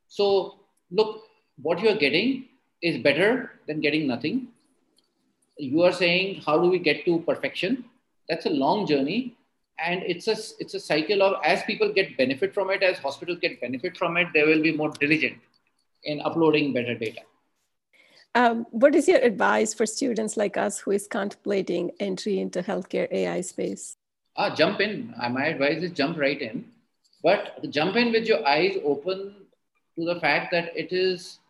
[0.09, 0.61] so,
[0.91, 1.23] look,
[1.61, 2.49] what you're getting
[2.83, 4.49] is better than getting nothing.
[5.57, 7.85] You are saying, how do we get to perfection?
[8.29, 9.37] That's a long journey.
[9.79, 13.39] And it's a, it's a cycle of as people get benefit from it, as hospitals
[13.41, 15.39] get benefit from it, they will be more diligent
[16.05, 17.21] in uploading better data.
[18.35, 23.07] Um, what is your advice for students like us who is contemplating entry into healthcare
[23.13, 23.97] AI space?
[24.37, 25.15] Ah, jump in.
[25.21, 26.65] Uh, my advice is jump right in,
[27.23, 29.35] but jump in with your eyes open
[29.99, 31.41] to the fact that it is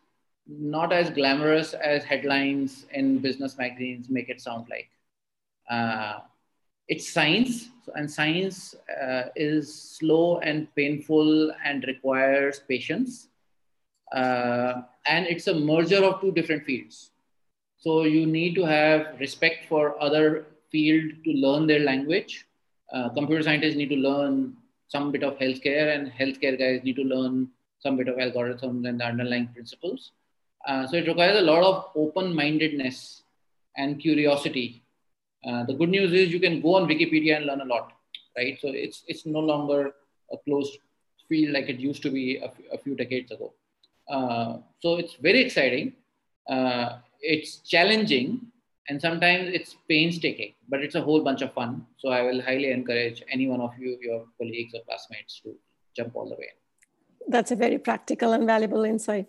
[0.45, 4.89] not as glamorous as headlines in business magazines make it sound like.
[5.69, 6.19] Uh,
[6.89, 13.29] it's science, and science uh, is slow and painful and requires patience.
[14.13, 17.11] Uh, and it's a merger of two different fields.
[17.77, 22.45] So you need to have respect for other field to learn their language.
[22.93, 24.55] Uh, computer scientists need to learn
[24.87, 27.49] some bit of healthcare, and healthcare guys need to learn
[27.79, 30.11] some bit of algorithms and the underlying principles.
[30.67, 33.23] Uh, so it requires a lot of open-mindedness
[33.75, 34.83] and curiosity.
[35.45, 37.91] Uh, the good news is you can go on Wikipedia and learn a lot,
[38.37, 38.57] right?
[38.61, 39.91] So it's it's no longer
[40.31, 40.77] a closed
[41.27, 43.53] field like it used to be a, few decades ago.
[44.09, 45.93] Uh, so it's very exciting.
[46.49, 48.41] Uh, it's challenging,
[48.89, 51.85] and sometimes it's painstaking, but it's a whole bunch of fun.
[51.97, 55.55] So I will highly encourage any one of you, your colleagues or classmates, to
[55.95, 56.49] jump all the way.
[57.27, 59.27] That's a very practical and valuable insight.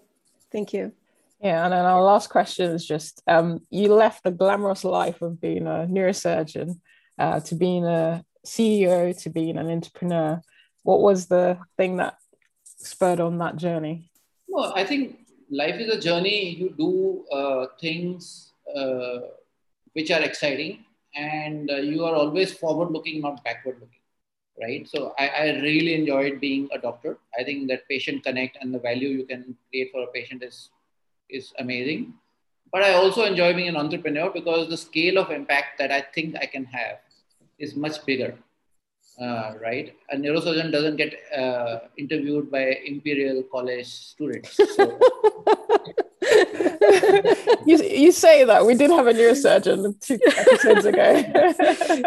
[0.51, 0.93] Thank you.
[1.41, 5.41] Yeah, and then our last question is just um, you left the glamorous life of
[5.41, 6.81] being a neurosurgeon
[7.19, 10.41] uh, to being a CEO to being an entrepreneur.
[10.83, 12.17] What was the thing that
[12.65, 14.11] spurred on that journey?
[14.55, 15.19] Well, I think
[15.51, 16.51] life is a journey.
[16.51, 19.19] You do uh, things uh,
[19.95, 20.85] which are exciting,
[21.17, 24.05] and uh, you are always forward looking, not backward looking.
[24.63, 24.87] Right.
[24.89, 27.19] So I, I really enjoyed being a doctor.
[27.37, 30.71] I think that patient connect and the value you can create for a patient is
[31.29, 32.15] is amazing.
[32.71, 36.37] But I also enjoy being an entrepreneur because the scale of impact that I think
[36.41, 36.99] I can have
[37.59, 38.39] is much bigger.
[39.21, 39.95] Uh, right?
[40.11, 44.59] A neurosurgeon doesn't get uh, interviewed by Imperial College students.
[44.75, 44.99] So.
[47.65, 51.23] you, you say that we did have a neurosurgeon two episodes ago.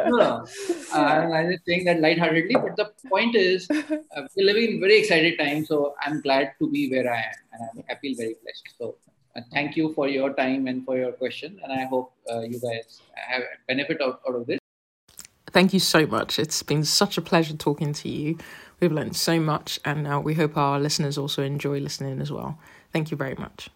[0.10, 0.46] no.
[0.94, 5.00] Uh, I'm just saying that lightheartedly, but the point is, uh, we're living in very
[5.00, 8.36] excited times, so I'm glad to be where I am, and i I feel very
[8.44, 8.68] blessed.
[8.78, 8.96] So
[9.36, 11.60] uh, thank you for your time and for your question.
[11.64, 14.60] And I hope uh, you guys have benefit out, out of this.
[15.58, 16.38] Thank you so much.
[16.38, 18.38] It's been such a pleasure talking to you.
[18.80, 22.60] We've learned so much, and uh, we hope our listeners also enjoy listening as well.
[22.94, 23.72] Thank you very much.